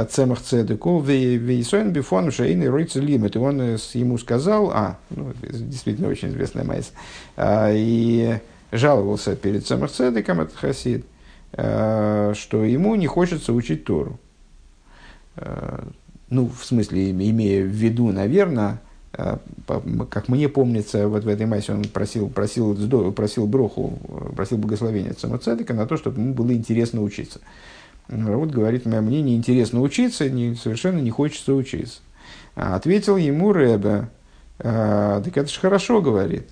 Цемах 0.09 0.41
Цедеку, 0.41 0.99
Вейсойн 0.99 1.91
Бифон 1.91 2.31
Шейный 2.31 2.69
Ройца 2.69 2.99
Лимит. 2.99 3.35
И 3.35 3.39
он 3.39 3.61
ему 3.93 4.17
сказал, 4.17 4.71
а, 4.71 4.97
ну, 5.09 5.31
действительно 5.41 6.09
очень 6.09 6.29
известная 6.29 6.65
майса, 6.65 6.91
и 7.71 8.39
жаловался 8.73 9.35
перед 9.37 9.65
Цемах 9.65 9.91
Цедеком, 9.91 10.41
этот 10.41 10.57
хасид, 10.57 11.05
Э, 11.53 12.33
что 12.35 12.63
ему 12.63 12.95
не 12.95 13.07
хочется 13.07 13.51
учить 13.53 13.83
Тору. 13.83 14.19
Э, 15.35 15.83
ну, 16.29 16.47
в 16.47 16.63
смысле, 16.63 17.11
имея 17.11 17.63
в 17.63 17.67
виду, 17.67 18.11
наверное, 18.11 18.73
э, 18.73 18.90
как 19.13 20.29
мне 20.29 20.47
помнится, 20.47 21.07
вот 21.07 21.23
в 21.23 21.27
этой 21.27 21.45
массе 21.45 21.73
он 21.73 21.83
просил, 21.83 22.29
просил, 22.29 23.11
просил 23.11 23.45
броху, 23.45 23.99
просил 24.35 24.57
благословения 24.57 25.13
Цамацедека 25.13 25.73
на 25.73 25.85
то, 25.85 25.97
чтобы 25.97 26.21
ему 26.21 26.33
было 26.33 26.53
интересно 26.53 27.01
учиться. 27.01 27.41
Вот 28.07 28.51
говорит, 28.51 28.85
мне 28.85 29.21
неинтересно 29.21 29.81
учиться, 29.81 30.29
не, 30.29 30.55
совершенно 30.55 30.99
не 30.99 31.11
хочется 31.11 31.53
учиться. 31.53 31.99
А 32.55 32.75
ответил 32.75 33.17
ему 33.17 33.53
Рэбе, 33.53 34.09
так 34.57 35.37
это 35.37 35.47
же 35.47 35.59
хорошо, 35.59 36.01
говорит. 36.01 36.47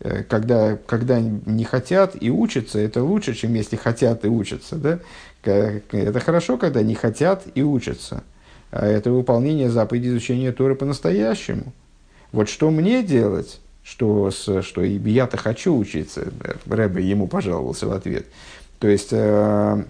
Э, 0.00 0.22
когда, 0.24 0.76
когда 0.86 1.20
не 1.20 1.64
хотят 1.64 2.16
и 2.20 2.30
учатся, 2.30 2.78
это 2.78 3.02
лучше, 3.02 3.34
чем 3.34 3.54
если 3.54 3.76
хотят 3.76 4.24
и 4.24 4.28
учатся. 4.28 4.76
Да? 4.76 4.98
Это 5.44 6.20
хорошо, 6.20 6.56
когда 6.56 6.82
не 6.82 6.94
хотят 6.94 7.44
и 7.54 7.62
учатся. 7.62 8.24
А 8.70 8.86
это 8.86 9.10
выполнение 9.10 9.68
заповеди 9.68 10.08
изучения 10.08 10.52
Торы 10.52 10.74
по-настоящему. 10.74 11.72
Вот 12.32 12.48
что 12.48 12.70
мне 12.70 13.02
делать, 13.02 13.60
что, 13.82 14.30
что 14.30 14.82
я-то 14.82 15.36
хочу 15.36 15.76
учиться, 15.76 16.32
Рэбе 16.66 17.02
ему 17.02 17.26
пожаловался 17.26 17.86
в 17.86 17.92
ответ. 17.92 18.26
То 18.78 18.88
есть, 18.88 19.08
э, 19.12 19.84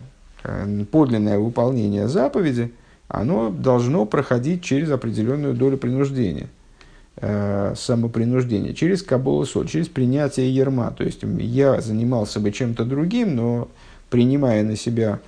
э, 0.45 0.85
подлинное 0.91 1.39
выполнение 1.39 2.09
заповеди, 2.09 2.73
оно 3.09 3.51
должно 3.51 4.05
проходить 4.07 4.63
через 4.63 4.91
определенную 4.91 5.55
долю 5.55 5.77
принуждения– 5.77 6.49
э, 7.17 7.75
самопринуждения, 7.77 8.73
через 8.73 9.03
Кабола 9.03 9.45
Соль, 9.45 9.69
через 9.69 9.89
принятие 9.89 10.55
ерма. 10.55 10.93
То 10.97 11.05
есть 11.05 11.23
я 11.23 11.81
занимался 11.81 12.41
бы 12.41 12.51
чем-то 12.51 12.85
другим, 12.85 13.37
но 13.37 13.69
принимая 14.09 14.63
на 14.65 14.77
себя 14.77 15.21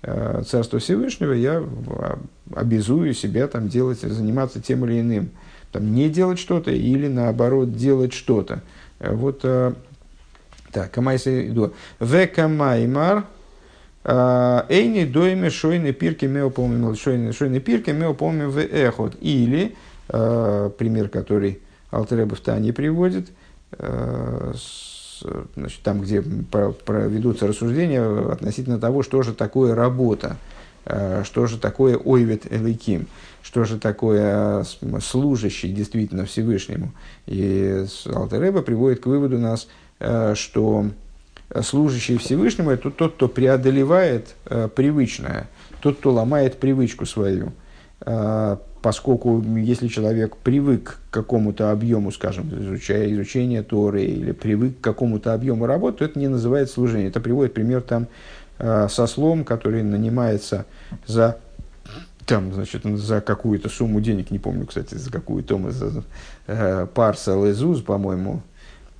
Царство 0.00 0.78
Всевышнего, 0.78 1.32
я 1.32 1.64
обязую 2.54 3.14
себя 3.14 3.48
там, 3.48 3.68
делать, 3.68 4.00
заниматься 4.00 4.62
тем 4.62 4.84
или 4.84 5.00
иным. 5.00 5.30
Там, 5.72 5.94
не 5.94 6.08
делать 6.08 6.38
что-то 6.38 6.70
или 6.70 7.08
наоборот 7.08 7.76
делать 7.76 8.12
что-то. 8.12 8.62
Э, 9.00 9.14
вот 9.14 9.40
э, 9.42 9.72
так, 10.72 10.90
Камайса 10.90 11.48
иду. 11.48 11.72
Векамаймар, 12.00 13.24
э, 14.04 14.62
Эйни 14.68 15.04
дойме 15.04 15.50
шойны 15.50 15.92
пирки 15.92 16.24
мео 16.24 16.50
помним 16.50 16.94
шойны 16.96 17.60
пирки 17.60 17.90
мео 17.90 18.14
помним 18.14 18.50
в 18.50 18.58
эхот. 18.58 19.16
Или 19.20 19.76
пример, 20.08 21.10
который 21.10 21.60
Алтереба 21.90 22.34
в 22.34 22.40
Тане 22.40 22.72
приводит, 22.72 23.28
значит, 23.68 25.82
там, 25.82 26.00
где 26.00 26.22
проведутся 26.22 27.46
рассуждения 27.46 28.32
относительно 28.32 28.80
того, 28.80 29.02
что 29.02 29.20
же 29.20 29.34
такое 29.34 29.74
работа, 29.74 30.38
что 30.84 31.46
же 31.46 31.58
такое 31.58 31.96
ойвет 31.96 32.50
эликим, 32.50 33.06
что 33.42 33.64
же 33.64 33.78
такое 33.78 34.64
служащий 35.02 35.72
действительно 35.72 36.24
Всевышнему. 36.24 36.92
И 37.26 37.84
Алтереба 38.06 38.62
приводит 38.62 39.00
к 39.00 39.06
выводу 39.06 39.38
нас, 39.38 39.68
что 40.34 40.86
служащий 41.62 42.16
Всевышнему– 42.18 42.70
это 42.72 42.90
тот, 42.90 43.14
кто 43.14 43.28
преодолевает 43.28 44.34
привычное, 44.74 45.48
тот, 45.82 45.98
кто 45.98 46.12
ломает 46.12 46.58
привычку 46.58 47.06
свою– 47.06 47.52
поскольку 48.80 49.42
если 49.56 49.88
человек 49.88 50.36
привык 50.36 51.00
к 51.10 51.14
какому-то 51.14 51.72
объему, 51.72 52.12
скажем, 52.12 52.48
изучая 52.48 53.12
изучение 53.12 53.62
Торы 53.62 54.04
или 54.04 54.32
привык 54.32 54.78
к 54.78 54.84
какому-то 54.84 55.34
объему 55.34 55.66
работы, 55.66 55.98
то 55.98 56.04
это 56.04 56.18
не 56.18 56.28
называется 56.28 56.74
служение. 56.74 57.08
Это 57.08 57.20
приводит 57.20 57.54
пример 57.54 57.82
там 57.82 58.06
э, 58.58 58.88
со 58.88 59.06
слом, 59.06 59.44
который 59.44 59.82
нанимается 59.82 60.66
за 61.06 61.38
там, 62.28 62.52
значит, 62.52 62.82
за 62.84 63.22
какую-то 63.22 63.70
сумму 63.70 64.00
денег, 64.02 64.30
не 64.30 64.38
помню, 64.38 64.66
кстати, 64.66 64.94
за 64.94 65.10
какую 65.10 65.42
то 65.42 65.58
за 65.70 66.04
э, 66.46 66.86
парса 66.92 67.34
лезуз, 67.34 67.80
по-моему, 67.80 68.42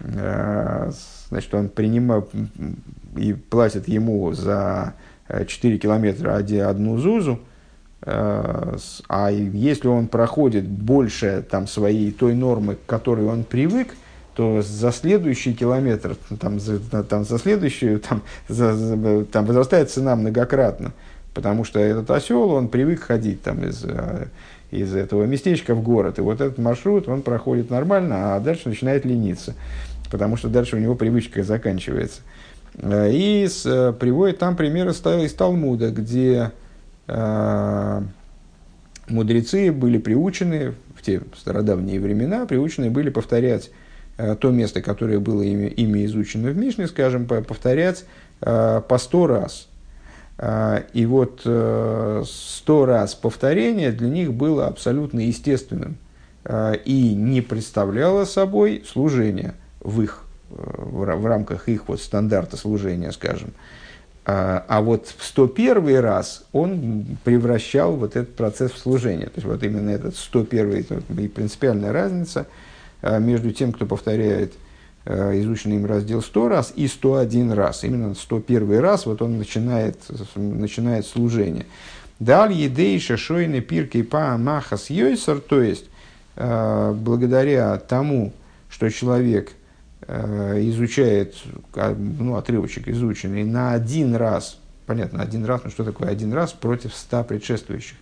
э, 0.01 0.91
значит, 1.29 1.55
он 1.55 1.69
принимает 1.69 2.31
и 3.17 3.35
платит 3.35 3.87
ему 3.87 4.33
за 4.33 4.95
4 5.29 5.75
э, 5.75 5.79
километра 5.79 6.37
одну 6.37 6.97
зузу, 6.97 7.41
а 8.01 9.29
если 9.29 9.89
он 9.89 10.07
проходит 10.07 10.67
больше 10.67 11.45
там, 11.51 11.67
своей 11.67 12.13
той 12.13 12.35
нормы, 12.35 12.77
к 12.77 12.87
которой 12.87 13.27
он 13.27 13.43
привык, 13.43 13.89
то 14.39 14.63
за 14.63 14.93
следующий 14.93 15.53
километр, 15.53 16.17
там, 16.39 16.61
за, 16.61 16.79
там, 17.03 17.25
за 17.25 17.39
следующую, 17.39 17.99
там, 17.99 18.23
за, 18.49 18.73
за, 18.73 19.25
там 19.25 19.45
возрастает 19.45 19.91
цена 19.91 20.15
многократно. 20.15 20.93
Потому 21.35 21.65
что 21.65 21.81
этот 21.81 22.09
осел, 22.11 22.51
он 22.53 22.69
привык 22.69 23.03
ходить 23.03 23.43
там, 23.43 23.65
из, 23.65 23.85
э, 23.85 24.29
из 24.71 24.95
этого 24.95 25.25
местечка 25.25 25.75
в 25.75 25.83
город. 25.83 26.19
И 26.19 26.23
вот 26.23 26.41
этот 26.41 26.57
маршрут, 26.59 27.09
он 27.09 27.23
проходит 27.23 27.69
нормально, 27.69 28.37
а 28.37 28.41
дальше 28.41 28.69
начинает 28.69 29.05
лениться. 29.05 29.55
Потому 30.11 30.37
что 30.37 30.49
дальше 30.49 30.77
у 30.77 30.79
него 30.79 30.95
привычка 30.95 31.43
заканчивается. 31.43 32.21
Э, 32.77 33.11
и 33.13 33.45
с, 33.47 33.93
приводит 33.99 34.39
там 34.39 34.55
примеры 34.55 34.93
из 34.93 35.33
Талмуда, 35.33 35.91
где 35.91 36.53
Э, 37.09 38.03
мудрецы 39.09 39.73
были 39.73 39.99
приучены 39.99 40.75
в 40.95 41.03
те 41.03 41.23
стародавние 41.37 41.99
времена, 41.99 42.45
приучены 42.45 42.91
были 42.91 43.09
повторять 43.09 43.69
э, 43.69 43.88
то 44.41 44.51
место, 44.51 44.83
которое 44.83 45.19
было 45.19 45.43
ими, 45.43 45.67
ими 45.67 46.05
изучено 46.07 46.51
в 46.51 46.57
Мишне, 46.57 46.89
скажем, 46.89 47.27
повторять 47.27 48.05
э, 48.41 48.83
по 48.87 48.99
сто 48.99 49.27
раз. 49.27 49.69
И 50.93 51.05
вот 51.07 51.41
сто 51.41 52.87
раз 52.87 53.17
повторение 53.17 53.91
для 53.91 54.09
них 54.09 54.33
было 54.33 54.69
абсолютно 54.69 55.19
естественным 55.19 55.97
и 56.49 57.15
не 57.17 57.41
представляло 57.41 58.25
собой 58.25 58.85
служение 58.87 59.55
в 59.81 60.01
их 60.01 60.23
в 60.51 61.27
рамках 61.27 61.69
их 61.69 61.89
вот 61.89 62.01
стандарта 62.01 62.57
служения, 62.57 63.11
скажем. 63.11 63.53
А, 64.31 64.83
вот 64.83 65.07
в 65.17 65.25
101 65.25 66.01
раз 66.01 66.45
он 66.53 67.07
превращал 67.25 67.97
вот 67.97 68.15
этот 68.15 68.37
процесс 68.37 68.73
в 68.73 68.79
служение. 68.79 69.27
То 69.27 69.33
есть 69.37 69.47
вот 69.47 69.63
именно 69.63 69.89
этот 69.89 70.17
101 70.17 70.85
и 71.19 71.29
принципиальная 71.29 71.93
разница 71.93 72.47
между 73.03 73.53
тем, 73.53 73.73
кто 73.73 73.87
повторяет 73.87 74.55
а, 75.05 75.33
изученный 75.41 75.77
им 75.77 75.87
раздел 75.87 76.21
100 76.21 76.49
раз 76.49 76.73
и 76.77 76.87
101 76.87 77.53
раз. 77.53 77.85
Именно 77.85 78.15
101 78.15 78.79
раз 78.81 79.07
вот 79.07 79.23
он 79.23 79.39
начинает, 79.39 79.97
начинает 80.37 81.07
служение. 81.07 81.67
Дал 82.21 82.51
едей 82.51 82.99
шашойны 82.99 83.61
пиркой 83.61 84.03
па 84.05 84.37
махас 84.37 84.91
йойсар, 84.91 85.39
то 85.39 85.63
есть 85.63 85.87
благодаря 86.37 87.77
тому, 87.79 88.33
что 88.69 88.91
человек 88.91 89.53
изучает 90.07 91.35
ну, 91.75 92.37
отрывочек 92.37 92.89
изученный 92.89 93.45
на 93.45 93.73
один 93.73 94.15
раз, 94.15 94.59
понятно, 94.87 95.23
один 95.23 95.45
раз, 95.45 95.63
ну 95.65 95.71
что 95.71 95.85
такое 95.85 96.09
один 96.09 96.33
раз 96.33 96.53
против 96.53 96.95
ста 96.95 97.23
предшествующих? 97.23 97.97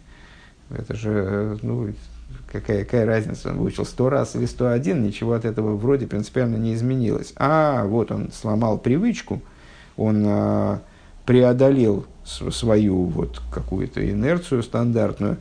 Это 0.70 0.94
же, 0.94 1.58
ну, 1.62 1.92
какая, 2.50 2.84
какая 2.84 3.06
разница, 3.06 3.50
он 3.50 3.58
выучил 3.58 3.84
сто 3.84 4.08
раз 4.08 4.34
или 4.36 4.46
сто 4.46 4.70
один, 4.70 5.02
ничего 5.02 5.32
от 5.32 5.44
этого 5.44 5.76
вроде 5.76 6.06
принципиально 6.06 6.56
не 6.56 6.74
изменилось. 6.74 7.32
А 7.36 7.84
вот 7.84 8.10
он 8.10 8.30
сломал 8.32 8.78
привычку, 8.78 9.42
он 9.96 10.24
а, 10.26 10.80
преодолел 11.24 12.06
свою 12.24 13.04
вот 13.04 13.40
какую-то 13.52 14.08
инерцию 14.08 14.62
стандартную, 14.62 15.38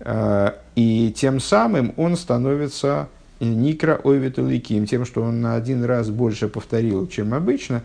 а, 0.00 0.58
и 0.74 1.12
тем 1.16 1.40
самым 1.40 1.92
он 1.96 2.16
становится 2.16 3.08
никро 3.40 4.00
ойветаликим, 4.02 4.86
тем, 4.86 5.04
что 5.04 5.22
он 5.22 5.40
на 5.40 5.54
один 5.54 5.84
раз 5.84 6.10
больше 6.10 6.48
повторил, 6.48 7.06
чем 7.08 7.34
обычно, 7.34 7.82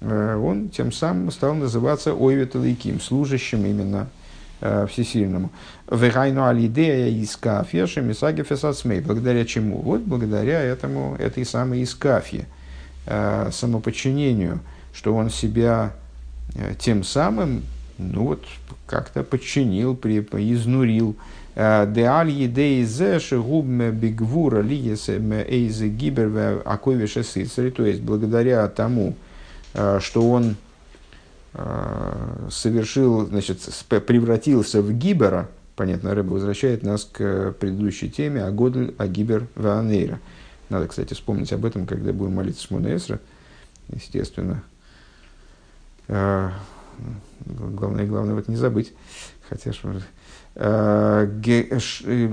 а, 0.00 0.38
он 0.38 0.68
тем 0.68 0.92
самым 0.92 1.30
стал 1.30 1.54
называться 1.54 2.14
ойветаликим, 2.14 3.00
служащим 3.00 3.64
именно 3.66 4.08
Э, 4.08 4.15
всесильному. 4.60 5.50
Вегайну 5.90 6.46
алидея 6.46 7.08
искафия 7.22 7.86
шемисаги 7.86 8.42
фесацмей. 8.42 9.00
Благодаря 9.00 9.44
чему? 9.44 9.78
Вот 9.78 10.00
благодаря 10.00 10.60
этому, 10.60 11.16
этой 11.18 11.44
самой 11.44 11.84
искафе, 11.84 12.46
э, 13.06 13.50
самоподчинению, 13.52 14.60
что 14.92 15.14
он 15.14 15.30
себя 15.30 15.92
э, 16.54 16.74
тем 16.78 17.04
самым, 17.04 17.62
ну 17.98 18.24
вот, 18.24 18.44
как-то 18.86 19.22
подчинил, 19.22 19.94
при, 19.94 20.20
изнурил. 20.20 21.16
Деаль 21.54 22.30
едейзе 22.30 23.18
шегубме 23.18 23.90
бигвура 23.90 24.60
лиесе 24.60 25.16
эйзе 25.48 25.88
гибер 25.88 26.60
аковише 26.66 27.22
то 27.22 27.86
есть 27.86 28.02
благодаря 28.02 28.68
тому, 28.68 29.16
что 29.72 30.30
он 30.30 30.56
Э, 30.56 30.65
совершил, 32.50 33.26
значит, 33.26 33.60
превратился 33.88 34.82
в 34.82 34.92
гибера, 34.92 35.48
понятно, 35.74 36.14
Рэба 36.14 36.34
возвращает 36.34 36.82
нас 36.82 37.04
к 37.04 37.52
предыдущей 37.58 38.10
теме 38.10 38.42
о 38.44 38.50
Годль, 38.50 38.94
о 38.98 39.06
гибер 39.06 39.46
Ваанейра. 39.54 40.20
Надо, 40.68 40.88
кстати, 40.88 41.14
вспомнить 41.14 41.52
об 41.52 41.64
этом, 41.64 41.86
когда 41.86 42.12
будем 42.12 42.34
молиться 42.34 42.66
с 42.66 42.70
Мунаэсра, 42.70 43.20
естественно. 43.88 44.62
Э, 46.08 46.50
главное, 47.44 48.06
главное 48.06 48.34
вот 48.34 48.48
не 48.48 48.56
забыть. 48.56 48.92
Хотя 49.48 49.72
э, 50.56 52.30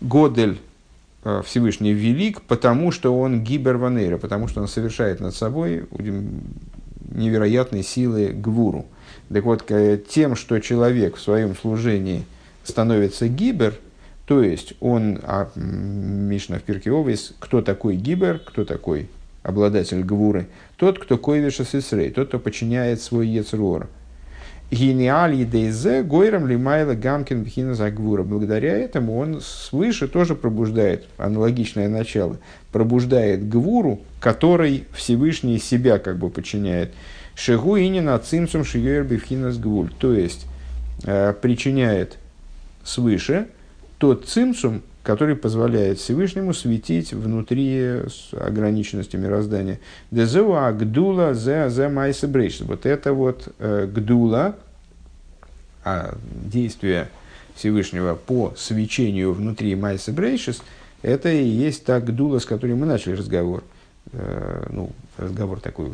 Годель 0.00 0.60
Всевышний 1.44 1.92
велик, 1.92 2.42
потому 2.42 2.92
что 2.92 3.16
он 3.18 3.42
гибер 3.42 3.76
ванейра, 3.76 4.16
потому 4.16 4.48
что 4.48 4.60
он 4.60 4.68
совершает 4.68 5.20
над 5.20 5.34
собой 5.34 5.86
невероятной 7.16 7.82
силы 7.82 8.28
гвуру. 8.28 8.86
Так 9.32 9.44
вот, 9.44 9.70
тем, 10.08 10.36
что 10.36 10.58
человек 10.60 11.16
в 11.16 11.20
своем 11.20 11.56
служении 11.56 12.24
становится 12.64 13.28
гибер, 13.28 13.74
то 14.26 14.42
есть 14.42 14.74
он, 14.80 15.20
а, 15.22 15.50
Мишна 15.54 16.58
в 16.58 16.62
Пиркеовис, 16.62 17.34
кто 17.38 17.62
такой 17.62 17.96
гибер, 17.96 18.40
кто 18.40 18.64
такой 18.64 19.08
обладатель 19.42 20.02
гвуры, 20.02 20.48
тот, 20.76 20.98
кто 20.98 21.16
койвиша 21.16 21.64
сисрей, 21.64 22.10
тот, 22.10 22.28
кто 22.28 22.38
подчиняет 22.40 23.00
свой 23.00 23.28
ецруор. 23.28 23.88
Гениали 24.70 25.44
дейзе 25.44 26.02
гойрам 26.02 26.46
лимайла 26.48 26.94
гамкин 26.94 27.44
бхина 27.44 27.74
загвура. 27.74 28.24
Благодаря 28.24 28.76
этому 28.76 29.16
он 29.16 29.40
свыше 29.40 30.08
тоже 30.08 30.34
пробуждает 30.34 31.06
аналогичное 31.18 31.88
начало. 31.88 32.38
Пробуждает 32.72 33.48
гвуру, 33.48 34.00
который 34.18 34.84
Всевышний 34.92 35.58
себя 35.58 35.98
как 35.98 36.18
бы 36.18 36.30
подчиняет. 36.30 36.92
Шегу 37.36 37.78
инина 37.78 38.18
цимсум 38.18 38.64
шиюэр 38.64 39.04
бифхина 39.04 39.52
гвуль. 39.52 39.92
То 40.00 40.12
есть 40.12 40.46
э, 41.04 41.32
причиняет 41.40 42.18
свыше 42.82 43.46
тот 43.98 44.26
цимсум, 44.26 44.82
который 45.06 45.36
позволяет 45.36 46.00
Всевышнему 46.00 46.52
светить 46.52 47.12
внутри 47.12 48.00
ограниченности 48.32 49.14
мироздания. 49.14 49.78
Дезеуа 50.10 50.72
гдула 50.72 51.32
зе 51.32 51.70
зе 51.70 51.88
майса 51.88 52.28
Вот 52.64 52.84
это 52.84 53.12
вот 53.12 53.54
э, 53.60 53.86
гдула, 53.86 54.56
а 55.84 56.16
действие 56.42 57.08
Всевышнего 57.54 58.16
по 58.16 58.52
свечению 58.56 59.32
внутри 59.32 59.76
майса 59.76 60.10
брейшис, 60.10 60.60
это 61.02 61.30
и 61.30 61.44
есть 61.44 61.84
та 61.84 62.00
гдула, 62.00 62.40
с 62.40 62.44
которой 62.44 62.74
мы 62.74 62.84
начали 62.84 63.14
разговор. 63.14 63.62
Э, 64.12 64.66
ну, 64.70 64.90
разговор 65.18 65.60
такой 65.60 65.92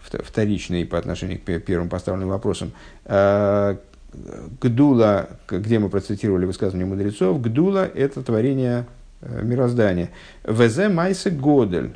вторичный 0.00 0.86
по 0.86 0.96
отношению 0.96 1.40
к 1.40 1.58
первым 1.60 1.90
поставленным 1.90 2.30
вопросам. 2.30 2.72
Э, 3.04 3.76
Гдула, 4.12 5.28
где 5.48 5.78
мы 5.78 5.90
процитировали 5.90 6.46
высказывание 6.46 6.86
мудрецов, 6.86 7.40
Гдула– 7.40 7.86
это 7.94 8.22
творение 8.22 8.86
э, 9.20 9.42
мироздания. 9.42 10.10
Везе 10.44 10.88
майсе 10.88 11.30
годель. 11.30 11.92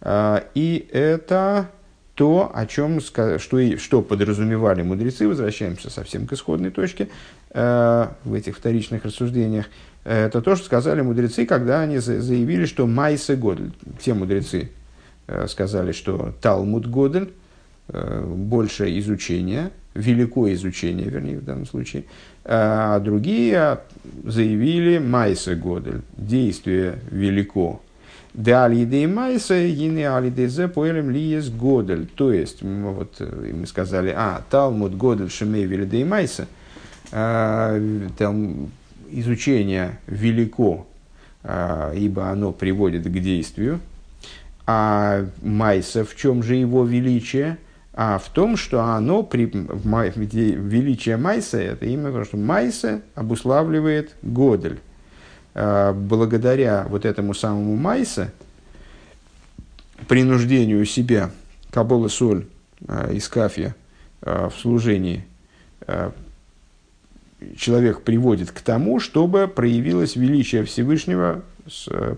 А, 0.00 0.44
и 0.54 0.88
это 0.90 1.68
то, 2.14 2.50
о 2.54 2.66
чем, 2.66 3.00
что, 3.00 3.38
что 3.38 4.02
подразумевали 4.02 4.82
мудрецы, 4.82 5.28
возвращаемся 5.28 5.90
совсем 5.90 6.26
к 6.26 6.32
исходной 6.32 6.70
точке 6.70 7.08
э, 7.50 8.06
в 8.24 8.32
этих 8.32 8.56
вторичных 8.56 9.04
рассуждениях, 9.04 9.66
это 10.04 10.40
то, 10.40 10.56
что 10.56 10.64
сказали 10.64 11.02
мудрецы, 11.02 11.46
когда 11.46 11.82
они 11.82 11.98
заявили, 11.98 12.64
что 12.64 12.86
майсе 12.86 13.36
годель. 13.36 13.72
Все 14.00 14.14
мудрецы 14.14 14.70
э, 15.26 15.46
сказали, 15.48 15.92
что 15.92 16.34
Талмуд 16.40 16.88
годель, 16.88 17.32
больше 17.88 18.98
изучения– 18.98 19.70
великое 19.94 20.54
изучение, 20.54 21.08
вернее, 21.08 21.38
в 21.38 21.44
данном 21.44 21.66
случае, 21.66 22.04
а 22.44 22.98
другие 23.00 23.80
заявили 24.24 24.98
майса 24.98 25.54
годель, 25.54 26.02
действие 26.16 26.98
велико. 27.10 27.80
Да 28.34 28.64
алидей 28.64 29.06
майса, 29.06 29.54
ины 29.54 30.06
алидезе 30.06 30.66
поэлем 30.66 31.10
лиес 31.10 31.50
годель. 31.50 32.06
То 32.06 32.32
есть, 32.32 32.62
мы, 32.62 32.92
вот, 32.92 33.16
э, 33.18 33.52
мы 33.54 33.66
сказали, 33.66 34.12
а, 34.16 34.42
талмуд 34.48 34.96
годель 34.96 35.30
шемей 35.30 35.66
велидей 35.66 36.04
майса, 36.04 36.48
а, 37.12 37.78
там 38.16 38.70
изучение 39.10 39.98
велико, 40.06 40.86
а, 41.44 41.92
ибо 41.94 42.30
оно 42.30 42.52
приводит 42.52 43.04
к 43.04 43.12
действию. 43.12 43.80
А 44.66 45.26
майса, 45.42 46.04
в 46.06 46.16
чем 46.16 46.42
же 46.42 46.54
его 46.54 46.84
величие– 46.84 47.58
а 47.94 48.18
в 48.18 48.28
том, 48.30 48.56
что 48.56 48.82
оно 48.82 49.22
при 49.22 49.44
величие 49.44 51.18
Майса, 51.18 51.58
это 51.58 51.84
именно 51.84 52.08
потому, 52.08 52.24
что 52.24 52.36
Майса 52.38 53.02
обуславливает 53.14 54.16
Годель. 54.22 54.80
А, 55.54 55.92
благодаря 55.92 56.86
вот 56.88 57.04
этому 57.04 57.34
самому 57.34 57.76
Майса, 57.76 58.32
принуждению 60.08 60.84
себя, 60.86 61.30
Кабола 61.70 62.08
Соль 62.08 62.46
а, 62.88 63.12
из 63.12 63.28
Кафья 63.28 63.74
а, 64.22 64.48
в 64.48 64.58
служении, 64.58 65.24
человек 67.56 68.02
приводит 68.02 68.52
к 68.52 68.60
тому, 68.60 69.00
чтобы 69.00 69.48
проявилось 69.48 70.14
величие 70.14 70.64
Всевышнего, 70.64 71.42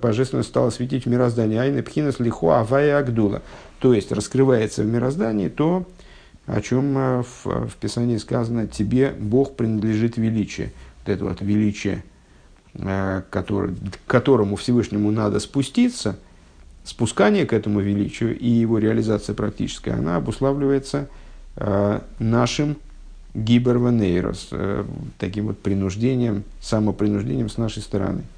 божественность 0.00 0.48
стала 0.48 0.70
светить 0.70 1.04
в 1.04 1.08
мироздании. 1.08 1.58
Айна 1.58 1.82
пхинас 1.82 2.18
лихо 2.18 2.60
авая 2.60 2.98
агдула 2.98 3.42
то 3.84 3.92
есть 3.92 4.12
раскрывается 4.12 4.82
в 4.82 4.86
мироздании 4.86 5.50
то, 5.50 5.86
о 6.46 6.62
чем 6.62 6.96
э, 6.96 7.22
в, 7.22 7.68
в 7.68 7.76
Писании 7.76 8.16
сказано, 8.16 8.66
тебе 8.66 9.10
Бог 9.10 9.56
принадлежит 9.56 10.16
величие. 10.16 10.72
Вот 11.04 11.12
это 11.12 11.24
вот 11.26 11.42
величие, 11.42 12.02
э, 12.72 13.20
который, 13.28 13.74
к 13.74 14.10
которому 14.10 14.56
Всевышнему 14.56 15.10
надо 15.10 15.38
спуститься, 15.38 16.16
спускание 16.82 17.44
к 17.44 17.52
этому 17.52 17.80
величию 17.80 18.38
и 18.38 18.48
его 18.48 18.78
реализация 18.78 19.34
практическая, 19.34 19.92
она 19.92 20.16
обуславливается 20.16 21.10
э, 21.56 22.00
нашим 22.18 22.78
гибервенейрос, 23.34 24.48
таким 25.18 25.48
вот 25.48 25.58
принуждением, 25.58 26.44
самопринуждением 26.62 27.50
с 27.50 27.58
нашей 27.58 27.82
стороны– 27.82 28.22